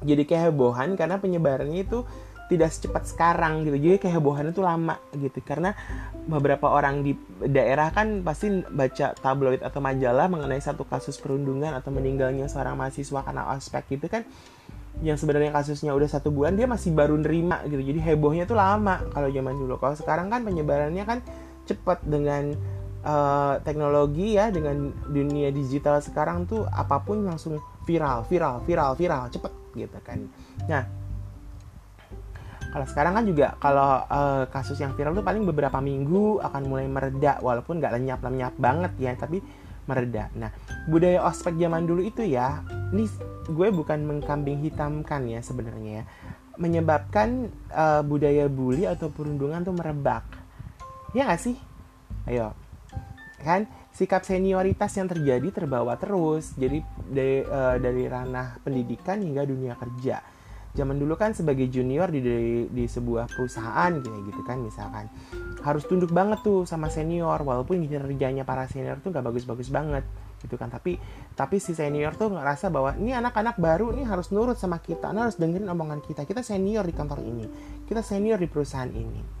jadi 0.00 0.22
kehebohan 0.24 0.94
karena 0.94 1.18
penyebarannya 1.18 1.82
itu 1.82 2.06
tidak 2.50 2.74
secepat 2.74 3.06
sekarang 3.06 3.62
gitu. 3.62 3.78
Jadi 3.78 3.96
kehebohan 4.02 4.50
itu 4.50 4.58
lama 4.58 4.98
gitu. 5.14 5.38
Karena 5.42 5.70
beberapa 6.26 6.66
orang 6.66 7.06
di 7.06 7.14
daerah 7.46 7.94
kan 7.94 8.26
pasti 8.26 8.50
baca 8.66 9.14
tabloid 9.14 9.62
atau 9.62 9.78
majalah 9.78 10.26
mengenai 10.26 10.58
satu 10.58 10.82
kasus 10.82 11.14
perundungan 11.22 11.70
atau 11.78 11.94
meninggalnya 11.94 12.50
seorang 12.50 12.74
mahasiswa 12.74 13.22
karena 13.22 13.54
ospek 13.54 13.94
gitu 13.94 14.10
kan 14.10 14.26
yang 15.00 15.14
sebenarnya 15.16 15.54
kasusnya 15.54 15.94
udah 15.94 16.10
satu 16.10 16.28
bulan 16.34 16.58
dia 16.58 16.66
masih 16.66 16.90
baru 16.90 17.14
nerima 17.14 17.62
gitu. 17.70 17.80
Jadi 17.80 18.02
hebohnya 18.02 18.44
tuh 18.50 18.58
lama 18.58 18.98
kalau 19.14 19.30
zaman 19.30 19.54
dulu. 19.54 19.78
Kalau 19.78 19.94
sekarang 19.94 20.26
kan 20.28 20.42
penyebarannya 20.42 21.04
kan 21.06 21.18
cepat 21.70 22.02
dengan 22.02 22.58
uh, 23.04 23.60
teknologi 23.62 24.36
ya 24.36 24.48
dengan 24.52 24.92
dunia 25.08 25.52
digital 25.52 26.00
sekarang 26.00 26.48
tuh 26.48 26.64
apa 26.68 27.00
pun 27.00 27.24
langsung 27.24 27.60
viral 27.84 28.24
viral 28.28 28.62
viral 28.64 28.92
viral 28.96 29.28
cepet 29.32 29.52
gitu 29.76 29.98
kan 30.02 30.18
nah 30.68 30.84
kalau 32.70 32.86
sekarang 32.86 33.12
kan 33.18 33.24
juga 33.26 33.58
kalau 33.58 34.06
uh, 34.06 34.46
kasus 34.46 34.78
yang 34.78 34.94
viral 34.94 35.10
tuh 35.10 35.26
paling 35.26 35.42
beberapa 35.42 35.82
minggu 35.82 36.38
akan 36.38 36.62
mulai 36.70 36.86
mereda 36.86 37.42
walaupun 37.42 37.82
nggak 37.82 37.98
lenyap-lenyap 37.98 38.54
banget 38.62 38.92
ya, 39.02 39.12
tapi 39.18 39.42
mereda. 39.90 40.30
Nah, 40.38 40.54
budaya 40.86 41.26
ospek 41.26 41.58
zaman 41.58 41.82
dulu 41.82 42.06
itu 42.06 42.22
ya, 42.22 42.62
ini 42.94 43.10
gue 43.50 43.68
bukan 43.74 44.06
mengkambing 44.06 44.62
hitamkan 44.62 45.26
ya 45.26 45.42
sebenarnya 45.42 45.90
ya, 45.90 46.04
menyebabkan 46.62 47.50
uh, 47.74 48.06
budaya 48.06 48.46
bully 48.46 48.86
atau 48.86 49.10
perundungan 49.10 49.66
tuh 49.66 49.74
merebak. 49.74 50.22
Ya 51.10 51.26
nggak 51.26 51.42
sih? 51.42 51.58
Ayo, 52.30 52.54
kan 53.40 53.66
sikap 53.90 54.22
senioritas 54.22 54.94
yang 54.96 55.10
terjadi 55.10 55.48
terbawa 55.50 55.98
terus, 55.98 56.54
jadi 56.54 56.84
dari, 57.08 57.42
uh, 57.42 57.76
dari 57.80 58.06
ranah 58.06 58.62
pendidikan 58.62 59.18
hingga 59.18 59.42
dunia 59.48 59.74
kerja. 59.74 60.22
Zaman 60.70 61.02
dulu 61.02 61.18
kan 61.18 61.34
sebagai 61.34 61.66
junior 61.66 62.06
di 62.14 62.22
di, 62.22 62.36
di 62.70 62.84
sebuah 62.86 63.26
perusahaan 63.26 63.90
gitu 63.90 64.06
gitu 64.30 64.42
kan 64.46 64.62
misalkan. 64.62 65.10
Harus 65.66 65.82
tunduk 65.90 66.14
banget 66.14 66.46
tuh 66.46 66.62
sama 66.62 66.86
senior 66.86 67.42
walaupun 67.42 67.82
kinerjanya 67.82 68.46
para 68.46 68.70
senior 68.70 69.02
tuh 69.02 69.10
gak 69.10 69.26
bagus-bagus 69.26 69.66
banget 69.74 70.06
gitu 70.38 70.54
kan. 70.54 70.70
Tapi 70.70 70.94
tapi 71.34 71.58
si 71.58 71.74
senior 71.74 72.14
tuh 72.14 72.30
ngerasa 72.30 72.70
bahwa 72.70 72.94
ini 73.02 73.10
anak-anak 73.10 73.58
baru 73.58 73.90
ini 73.98 74.06
harus 74.06 74.30
nurut 74.30 74.54
sama 74.54 74.78
kita 74.78 75.10
harus 75.10 75.34
dengerin 75.42 75.66
omongan 75.66 76.06
kita. 76.06 76.22
Kita 76.22 76.46
senior 76.46 76.86
di 76.86 76.94
kantor 76.94 77.18
ini 77.26 77.46
kita 77.90 78.06
senior 78.06 78.38
di 78.38 78.46
perusahaan 78.46 78.86
ini 78.86 79.39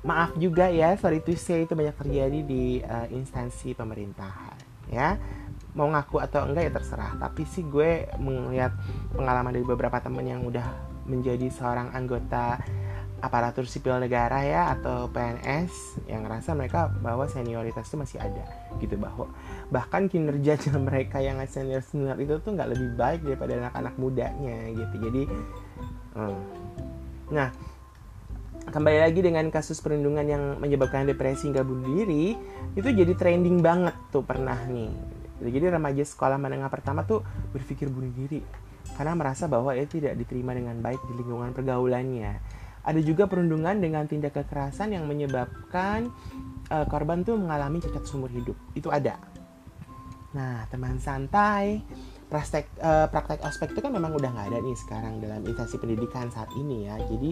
maaf 0.00 0.32
juga 0.40 0.72
ya 0.72 0.96
sorry 0.96 1.20
to 1.20 1.36
say 1.36 1.68
itu 1.68 1.76
banyak 1.76 1.92
terjadi 1.92 2.38
di 2.40 2.80
uh, 2.80 3.06
instansi 3.12 3.76
pemerintahan 3.76 4.56
ya. 4.88 5.20
Mau 5.70 5.86
ngaku 5.86 6.18
atau 6.18 6.50
enggak 6.50 6.66
ya 6.66 6.72
terserah 6.74 7.14
tapi 7.20 7.46
sih 7.46 7.62
gue 7.62 8.10
melihat 8.18 8.74
pengalaman 9.14 9.54
dari 9.54 9.62
beberapa 9.62 10.02
temen 10.02 10.26
yang 10.26 10.42
udah 10.42 10.66
menjadi 11.06 11.46
seorang 11.52 11.94
anggota 11.94 12.58
aparatur 13.20 13.68
sipil 13.68 14.00
negara 14.00 14.40
ya 14.42 14.72
atau 14.72 15.12
PNS 15.12 16.00
yang 16.08 16.24
ngerasa 16.24 16.56
mereka 16.56 16.88
bahwa 17.04 17.28
senioritas 17.28 17.86
itu 17.86 17.96
masih 18.00 18.18
ada 18.18 18.44
gitu. 18.80 18.96
Bahwa 18.96 19.28
bahkan 19.68 20.08
kinerja 20.08 20.56
mereka 20.80 21.20
yang 21.20 21.38
senior 21.46 21.84
senior 21.84 22.16
itu 22.18 22.40
tuh 22.40 22.56
nggak 22.56 22.72
lebih 22.72 22.88
baik 22.96 23.20
daripada 23.22 23.52
anak-anak 23.68 23.94
mudanya 24.00 24.58
gitu. 24.72 24.96
Jadi 25.06 25.22
hmm. 26.16 26.40
nah 27.30 27.52
kembali 28.68 28.98
lagi 29.00 29.24
dengan 29.24 29.48
kasus 29.48 29.80
perlindungan 29.80 30.26
yang 30.28 30.42
menyebabkan 30.60 31.08
depresi 31.08 31.48
hingga 31.48 31.64
bunuh 31.64 32.04
diri 32.04 32.36
itu 32.76 32.88
jadi 32.92 33.16
trending 33.16 33.64
banget 33.64 33.96
tuh 34.12 34.20
pernah 34.20 34.60
nih 34.68 34.92
jadi 35.40 35.72
remaja 35.72 36.04
sekolah 36.04 36.36
menengah 36.36 36.68
pertama 36.68 37.08
tuh 37.08 37.24
berpikir 37.56 37.88
bunuh 37.88 38.12
diri 38.12 38.44
karena 39.00 39.16
merasa 39.16 39.48
bahwa 39.48 39.72
ia 39.72 39.88
tidak 39.88 40.12
diterima 40.20 40.52
dengan 40.52 40.76
baik 40.84 41.00
di 41.08 41.12
lingkungan 41.16 41.56
pergaulannya. 41.56 42.36
Ada 42.80 43.00
juga 43.04 43.28
perundungan 43.28 43.76
dengan 43.76 44.08
tindak 44.08 44.36
kekerasan 44.36 44.96
yang 44.96 45.04
menyebabkan 45.04 46.12
uh, 46.72 46.84
korban 46.88 47.24
tuh 47.24 47.36
mengalami 47.36 47.80
cacat 47.80 48.04
seumur 48.08 48.32
hidup. 48.32 48.56
Itu 48.72 48.88
ada. 48.88 49.20
Nah, 50.32 50.64
teman 50.72 50.96
santai, 50.96 51.84
praktek 52.32 52.72
uh, 52.80 53.08
praktek 53.12 53.44
ospek 53.44 53.76
itu 53.76 53.80
kan 53.84 53.92
memang 53.92 54.16
udah 54.16 54.32
nggak 54.32 54.48
ada 54.52 54.58
nih 54.64 54.76
sekarang 54.78 55.20
dalam 55.20 55.44
instansi 55.44 55.76
pendidikan 55.76 56.32
saat 56.32 56.48
ini 56.56 56.88
ya. 56.88 56.96
Jadi 57.04 57.30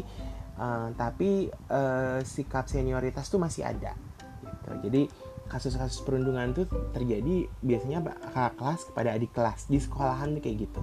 uh, 0.59 0.92
tapi 0.99 1.49
uh, 1.71 2.21
sikap 2.27 2.66
senioritas 2.68 3.31
tuh 3.31 3.40
masih 3.40 3.64
ada. 3.64 3.94
Gitu. 4.42 4.71
Jadi 4.90 5.03
kasus-kasus 5.49 6.05
perundungan 6.05 6.53
itu 6.53 6.68
terjadi 6.92 7.49
biasanya 7.64 8.05
kakak 8.05 8.55
kelas 8.61 8.81
kepada 8.92 9.09
adik 9.16 9.33
kelas 9.33 9.64
di 9.66 9.81
sekolahan 9.81 10.37
kayak 10.44 10.68
gitu 10.68 10.81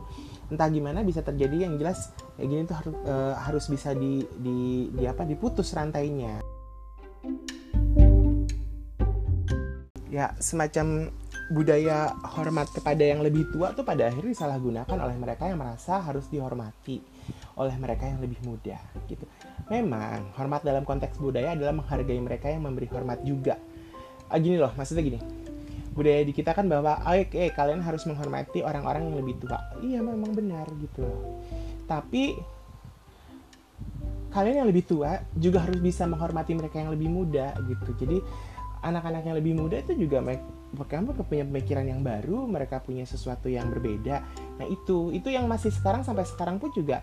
entah 0.50 0.70
gimana 0.70 1.06
bisa 1.06 1.22
terjadi 1.22 1.70
yang 1.70 1.78
jelas 1.78 2.14
kayak 2.38 2.50
gini 2.50 2.62
tuh 2.66 2.78
harus 2.78 2.96
uh, 3.06 3.34
harus 3.38 3.66
bisa 3.70 3.94
di, 3.94 4.26
di 4.42 4.90
di 4.90 5.04
apa 5.06 5.22
diputus 5.26 5.70
rantainya 5.74 6.42
ya 10.10 10.34
semacam 10.42 11.14
budaya 11.54 12.14
hormat 12.38 12.72
kepada 12.74 13.04
yang 13.06 13.22
lebih 13.22 13.46
tua 13.54 13.70
tuh 13.78 13.86
pada 13.86 14.10
akhirnya 14.10 14.34
disalahgunakan 14.34 14.98
oleh 14.98 15.18
mereka 15.18 15.46
yang 15.46 15.62
merasa 15.62 16.02
harus 16.02 16.26
dihormati 16.34 17.04
oleh 17.60 17.76
mereka 17.78 18.10
yang 18.10 18.18
lebih 18.18 18.42
muda 18.42 18.80
gitu. 19.06 19.26
Memang 19.70 20.36
hormat 20.38 20.62
dalam 20.62 20.86
konteks 20.86 21.18
budaya 21.18 21.58
adalah 21.58 21.74
menghargai 21.74 22.22
mereka 22.22 22.50
yang 22.54 22.66
memberi 22.66 22.86
hormat 22.90 23.26
juga. 23.26 23.58
Ah, 24.30 24.38
gini 24.38 24.62
loh 24.62 24.74
maksudnya 24.78 25.02
gini. 25.02 25.20
Budaya 25.96 26.22
di 26.28 26.34
kita 26.36 26.52
kan 26.52 26.68
bahwa 26.68 27.00
oke 27.02 27.32
okay, 27.34 27.50
kalian 27.56 27.80
harus 27.80 28.04
menghormati 28.04 28.62
orang-orang 28.62 29.08
yang 29.10 29.18
lebih 29.18 29.40
tua. 29.42 29.58
Iya 29.80 30.04
memang 30.04 30.36
benar 30.36 30.68
gitu 30.78 31.08
tapi 31.86 32.36
kalian 34.34 34.66
yang 34.66 34.70
lebih 34.70 34.84
tua 34.84 35.24
juga 35.38 35.64
harus 35.64 35.80
bisa 35.80 36.04
menghormati 36.04 36.52
mereka 36.58 36.82
yang 36.82 36.92
lebih 36.92 37.08
muda 37.08 37.56
gitu. 37.72 37.96
Jadi 37.96 38.18
anak-anak 38.84 39.24
yang 39.24 39.38
lebih 39.40 39.54
muda 39.56 39.80
itu 39.80 39.96
juga 39.96 40.20
mereka 40.20 40.44
punya 41.24 41.48
pemikiran 41.48 41.88
yang 41.88 42.04
baru 42.04 42.44
mereka 42.44 42.84
punya 42.84 43.08
sesuatu 43.08 43.48
yang 43.48 43.72
berbeda. 43.72 44.20
Nah 44.60 44.68
itu 44.68 45.16
itu 45.16 45.32
yang 45.32 45.48
masih 45.48 45.72
sekarang 45.72 46.04
sampai 46.04 46.28
sekarang 46.28 46.60
pun 46.60 46.68
juga 46.76 47.00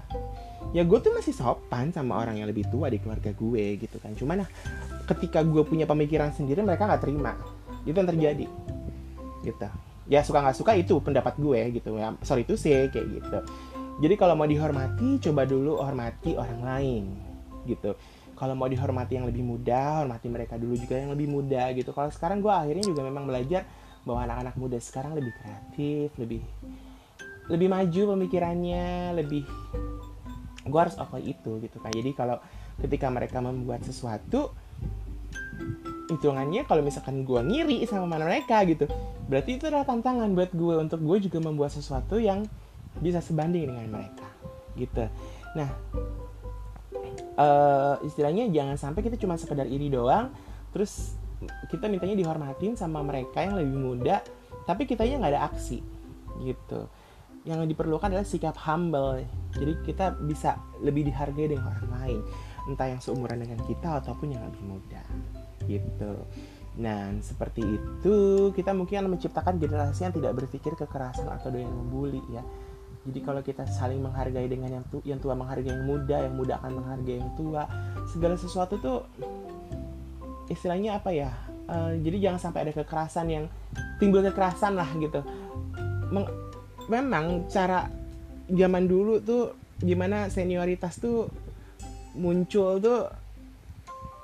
ya 0.71 0.87
gue 0.87 0.99
tuh 1.03 1.11
masih 1.11 1.35
sopan 1.35 1.91
sama 1.91 2.23
orang 2.23 2.39
yang 2.39 2.47
lebih 2.47 2.65
tua 2.71 2.87
di 2.87 3.03
keluarga 3.03 3.35
gue 3.35 3.65
gitu 3.83 3.99
kan. 3.99 4.15
Cuman 4.15 4.47
nah 4.47 4.49
ketika 5.11 5.43
gue 5.43 5.63
punya 5.67 5.85
pemikiran 5.85 6.31
sendiri 6.31 6.63
mereka 6.63 6.87
nggak 6.87 7.03
terima. 7.03 7.35
Itu 7.83 7.99
yang 7.99 8.09
terjadi. 8.09 8.47
Gitu. 9.43 9.69
Ya 10.07 10.23
suka 10.23 10.41
nggak 10.41 10.57
suka 10.57 10.73
itu 10.79 10.95
pendapat 11.03 11.35
gue 11.37 11.61
gitu. 11.83 11.99
Ya 11.99 12.15
sorry 12.23 12.47
itu 12.47 12.55
sih 12.55 12.89
kayak 12.89 13.07
gitu. 13.21 13.39
Jadi 14.01 14.15
kalau 14.17 14.39
mau 14.39 14.49
dihormati 14.49 15.21
coba 15.21 15.43
dulu 15.45 15.83
hormati 15.83 16.39
orang 16.39 16.61
lain 16.63 17.05
gitu. 17.69 17.99
Kalau 18.33 18.59
mau 18.59 18.67
dihormati 18.67 19.19
yang 19.21 19.27
lebih 19.29 19.45
muda 19.45 20.03
hormati 20.03 20.27
mereka 20.27 20.59
dulu 20.59 20.75
juga 20.75 20.99
yang 20.99 21.13
lebih 21.13 21.29
muda 21.29 21.71
gitu. 21.77 21.93
Kalau 21.93 22.09
sekarang 22.09 22.41
gue 22.41 22.51
akhirnya 22.51 22.87
juga 22.87 23.05
memang 23.05 23.29
belajar 23.29 23.67
bahwa 24.03 24.27
anak-anak 24.27 24.55
muda 24.59 24.79
sekarang 24.83 25.15
lebih 25.15 25.31
kreatif 25.39 26.11
lebih 26.19 26.43
lebih 27.51 27.69
maju 27.71 28.03
pemikirannya 28.19 29.15
lebih 29.19 29.47
gue 30.63 30.81
harus 30.81 30.97
apa 30.99 31.19
itu 31.19 31.59
gitu 31.59 31.77
kan 31.83 31.91
jadi 31.91 32.11
kalau 32.15 32.37
ketika 32.79 33.11
mereka 33.11 33.39
membuat 33.43 33.83
sesuatu 33.83 34.55
hitungannya 36.13 36.69
kalau 36.69 36.85
misalkan 36.85 37.25
gue 37.25 37.41
ngiri 37.41 37.87
sama 37.89 38.05
mana 38.05 38.29
mereka 38.29 38.63
gitu 38.69 38.87
berarti 39.27 39.57
itu 39.59 39.65
adalah 39.71 39.87
tantangan 39.89 40.31
buat 40.37 40.51
gue 40.53 40.75
untuk 40.79 41.01
gue 41.03 41.31
juga 41.31 41.39
membuat 41.41 41.73
sesuatu 41.73 42.21
yang 42.21 42.45
bisa 43.01 43.25
sebanding 43.25 43.73
dengan 43.73 43.89
mereka 43.89 44.29
gitu. 44.77 45.09
Nah 45.57 45.69
uh, 47.37 47.97
istilahnya 48.05 48.49
jangan 48.53 48.77
sampai 48.77 49.01
kita 49.05 49.17
cuma 49.17 49.41
sekedar 49.41 49.65
iri 49.69 49.89
doang 49.89 50.33
terus 50.73 51.17
kita 51.69 51.91
mintanya 51.91 52.17
dihormatin 52.17 52.79
sama 52.79 53.03
mereka 53.03 53.43
yang 53.43 53.59
lebih 53.59 53.77
muda 53.77 54.23
tapi 54.65 54.87
kitanya 54.87 55.19
nggak 55.19 55.33
ada 55.37 55.43
aksi 55.51 55.83
gitu 56.45 56.87
yang 57.43 57.67
diperlukan 57.67 58.11
adalah 58.13 58.27
sikap 58.27 58.55
humble 58.55 59.23
jadi 59.55 59.73
kita 59.83 60.17
bisa 60.23 60.57
lebih 60.79 61.11
dihargai 61.11 61.51
dengan 61.51 61.75
orang 61.75 61.91
lain 62.01 62.21
entah 62.71 62.87
yang 62.87 63.01
seumuran 63.03 63.43
dengan 63.43 63.59
kita 63.67 63.99
ataupun 63.99 64.39
yang 64.39 64.43
lebih 64.47 64.63
muda 64.63 65.03
gitu. 65.67 66.13
Nah, 66.81 67.13
seperti 67.21 67.61
itu 67.61 68.17
kita 68.57 68.73
mungkin 68.73 69.05
akan 69.05 69.11
menciptakan 69.19 69.61
generasi 69.61 70.09
yang 70.09 70.15
tidak 70.15 70.33
berpikir 70.41 70.73
kekerasan 70.73 71.29
atau 71.29 71.53
yang 71.53 71.71
membuli 71.71 72.23
ya. 72.33 72.41
Jadi 73.03 73.19
kalau 73.27 73.43
kita 73.43 73.67
saling 73.67 73.99
menghargai 73.99 74.47
dengan 74.47 74.79
yang 74.79 74.85
tua, 74.87 75.03
yang 75.03 75.19
tua 75.19 75.35
menghargai 75.35 75.75
yang 75.75 75.85
muda, 75.85 76.23
yang 76.23 76.35
muda 76.39 76.63
akan 76.63 76.73
menghargai 76.81 77.19
yang 77.19 77.33
tua. 77.35 77.67
Segala 78.07 78.39
sesuatu 78.39 78.79
tuh 78.79 78.99
istilahnya 80.47 81.03
apa 81.03 81.11
ya? 81.11 81.35
Uh, 81.67 81.99
jadi 81.99 82.31
jangan 82.31 82.41
sampai 82.51 82.71
ada 82.71 82.73
kekerasan 82.73 83.27
yang 83.27 83.45
timbul 83.99 84.23
kekerasan 84.23 84.79
lah 84.79 84.87
gitu. 84.97 85.21
Meng, 86.15 86.31
memang 86.91 87.47
cara 87.51 87.87
zaman 88.51 88.85
dulu 88.87 89.23
tuh 89.23 89.55
gimana 89.83 90.31
senioritas 90.31 90.99
tuh 91.03 91.27
muncul 92.15 92.79
tuh 92.79 93.09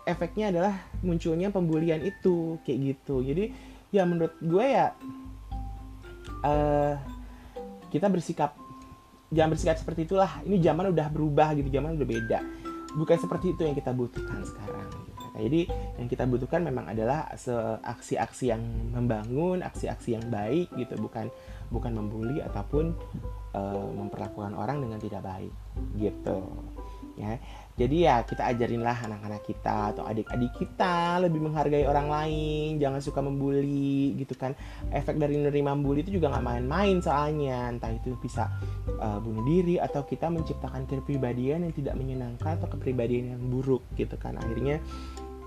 efeknya 0.08 0.54
adalah 0.54 0.74
munculnya 1.04 1.52
pembulian 1.52 2.00
itu 2.00 2.56
kayak 2.64 2.96
gitu. 2.96 3.20
Jadi 3.20 3.52
ya 3.92 4.04
menurut 4.04 4.34
gue 4.40 4.64
ya 4.64 4.92
uh, 6.44 6.94
kita 7.88 8.08
bersikap 8.08 8.56
jangan 9.28 9.52
bersikap 9.52 9.76
seperti 9.76 10.08
itulah. 10.08 10.40
Ini 10.44 10.56
zaman 10.64 10.92
udah 10.92 11.06
berubah 11.12 11.52
gitu 11.56 11.68
zaman 11.68 11.96
udah 11.96 12.08
beda. 12.08 12.38
Bukan 12.96 13.18
seperti 13.20 13.52
itu 13.52 13.62
yang 13.68 13.76
kita 13.76 13.92
butuhkan 13.92 14.40
sekarang. 14.44 14.88
Nah, 15.38 15.46
jadi 15.46 15.70
yang 16.02 16.10
kita 16.10 16.26
butuhkan 16.26 16.66
memang 16.66 16.90
adalah 16.90 17.30
aksi-aksi 17.86 18.50
yang 18.50 18.58
membangun 18.90 19.62
aksi-aksi 19.62 20.18
yang 20.18 20.26
baik 20.26 20.66
gitu 20.74 20.98
bukan 20.98 21.30
bukan 21.70 21.94
membuli 21.94 22.42
ataupun 22.42 22.90
uh, 23.54 23.88
memperlakukan 23.94 24.58
orang 24.58 24.82
dengan 24.82 24.98
tidak 24.98 25.22
baik 25.22 25.54
gitu 25.94 26.42
ya. 27.14 27.38
Jadi 27.78 28.10
ya 28.10 28.26
kita 28.26 28.50
ajarinlah 28.50 29.06
anak-anak 29.06 29.42
kita 29.46 29.94
atau 29.94 30.02
adik-adik 30.02 30.50
kita 30.58 31.22
lebih 31.22 31.46
menghargai 31.46 31.86
orang 31.86 32.10
lain 32.10 32.82
jangan 32.82 32.98
suka 32.98 33.22
membuli 33.22 34.18
gitu 34.18 34.34
kan. 34.34 34.58
Efek 34.90 35.14
dari 35.14 35.38
menerima 35.38 35.78
bully 35.78 36.02
itu 36.02 36.18
juga 36.18 36.34
nggak 36.34 36.46
main-main 36.46 36.98
soalnya 36.98 37.70
entah 37.70 37.94
itu 37.94 38.18
bisa 38.18 38.50
uh, 38.98 39.22
bunuh 39.22 39.46
diri 39.46 39.78
atau 39.78 40.02
kita 40.02 40.26
menciptakan 40.26 40.90
kepribadian 40.90 41.70
yang 41.70 41.74
tidak 41.74 41.94
menyenangkan 41.94 42.58
atau 42.58 42.66
kepribadian 42.66 43.38
yang 43.38 43.42
buruk 43.46 43.86
gitu 43.94 44.18
kan. 44.18 44.34
Akhirnya 44.42 44.82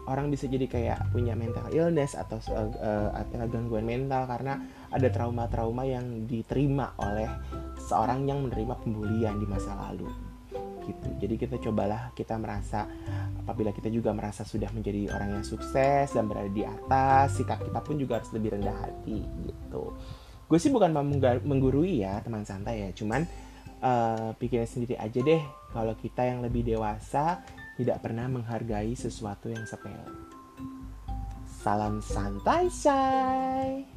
orang 0.09 0.33
bisa 0.33 0.49
jadi 0.49 0.65
kayak 0.65 1.13
punya 1.13 1.37
mental 1.37 1.67
illness 1.69 2.17
atau 2.17 2.41
uh, 2.49 3.13
uh, 3.13 3.47
gangguan 3.49 3.85
mental 3.85 4.25
karena 4.25 4.57
ada 4.89 5.07
trauma-trauma 5.13 5.85
yang 5.85 6.25
diterima 6.25 6.97
oleh 6.97 7.29
seorang 7.77 8.25
yang 8.25 8.41
menerima 8.45 8.75
pembulian 8.81 9.37
di 9.37 9.45
masa 9.45 9.77
lalu 9.77 10.09
gitu. 10.85 11.09
Jadi 11.21 11.35
kita 11.37 11.55
cobalah 11.61 12.09
kita 12.17 12.35
merasa 12.41 12.89
apabila 13.37 13.69
kita 13.69 13.87
juga 13.93 14.11
merasa 14.11 14.41
sudah 14.41 14.69
menjadi 14.73 15.13
orang 15.13 15.39
yang 15.39 15.45
sukses 15.45 16.09
dan 16.09 16.25
berada 16.25 16.49
di 16.49 16.65
atas, 16.65 17.37
sikap 17.37 17.61
kita 17.61 17.79
pun 17.81 17.95
juga 18.01 18.17
harus 18.19 18.33
lebih 18.33 18.57
rendah 18.57 18.73
hati 18.73 19.21
gitu. 19.45 19.93
Gue 20.49 20.59
sih 20.59 20.73
bukan 20.73 20.91
mau 20.91 21.05
menggurui 21.45 22.03
ya 22.03 22.19
teman 22.25 22.43
santai 22.43 22.83
ya, 22.83 22.89
cuman 22.91 23.23
uh, 23.79 24.35
pikirin 24.35 24.67
sendiri 24.67 24.99
aja 24.99 25.19
deh 25.21 25.41
kalau 25.71 25.95
kita 25.95 26.27
yang 26.27 26.43
lebih 26.43 26.65
dewasa 26.65 27.39
tidak 27.81 28.05
pernah 28.05 28.29
menghargai 28.29 28.93
sesuatu 28.93 29.49
yang 29.49 29.65
sepele. 29.65 30.05
Salam 31.49 31.97
santai, 32.01 32.69
say. 32.69 33.90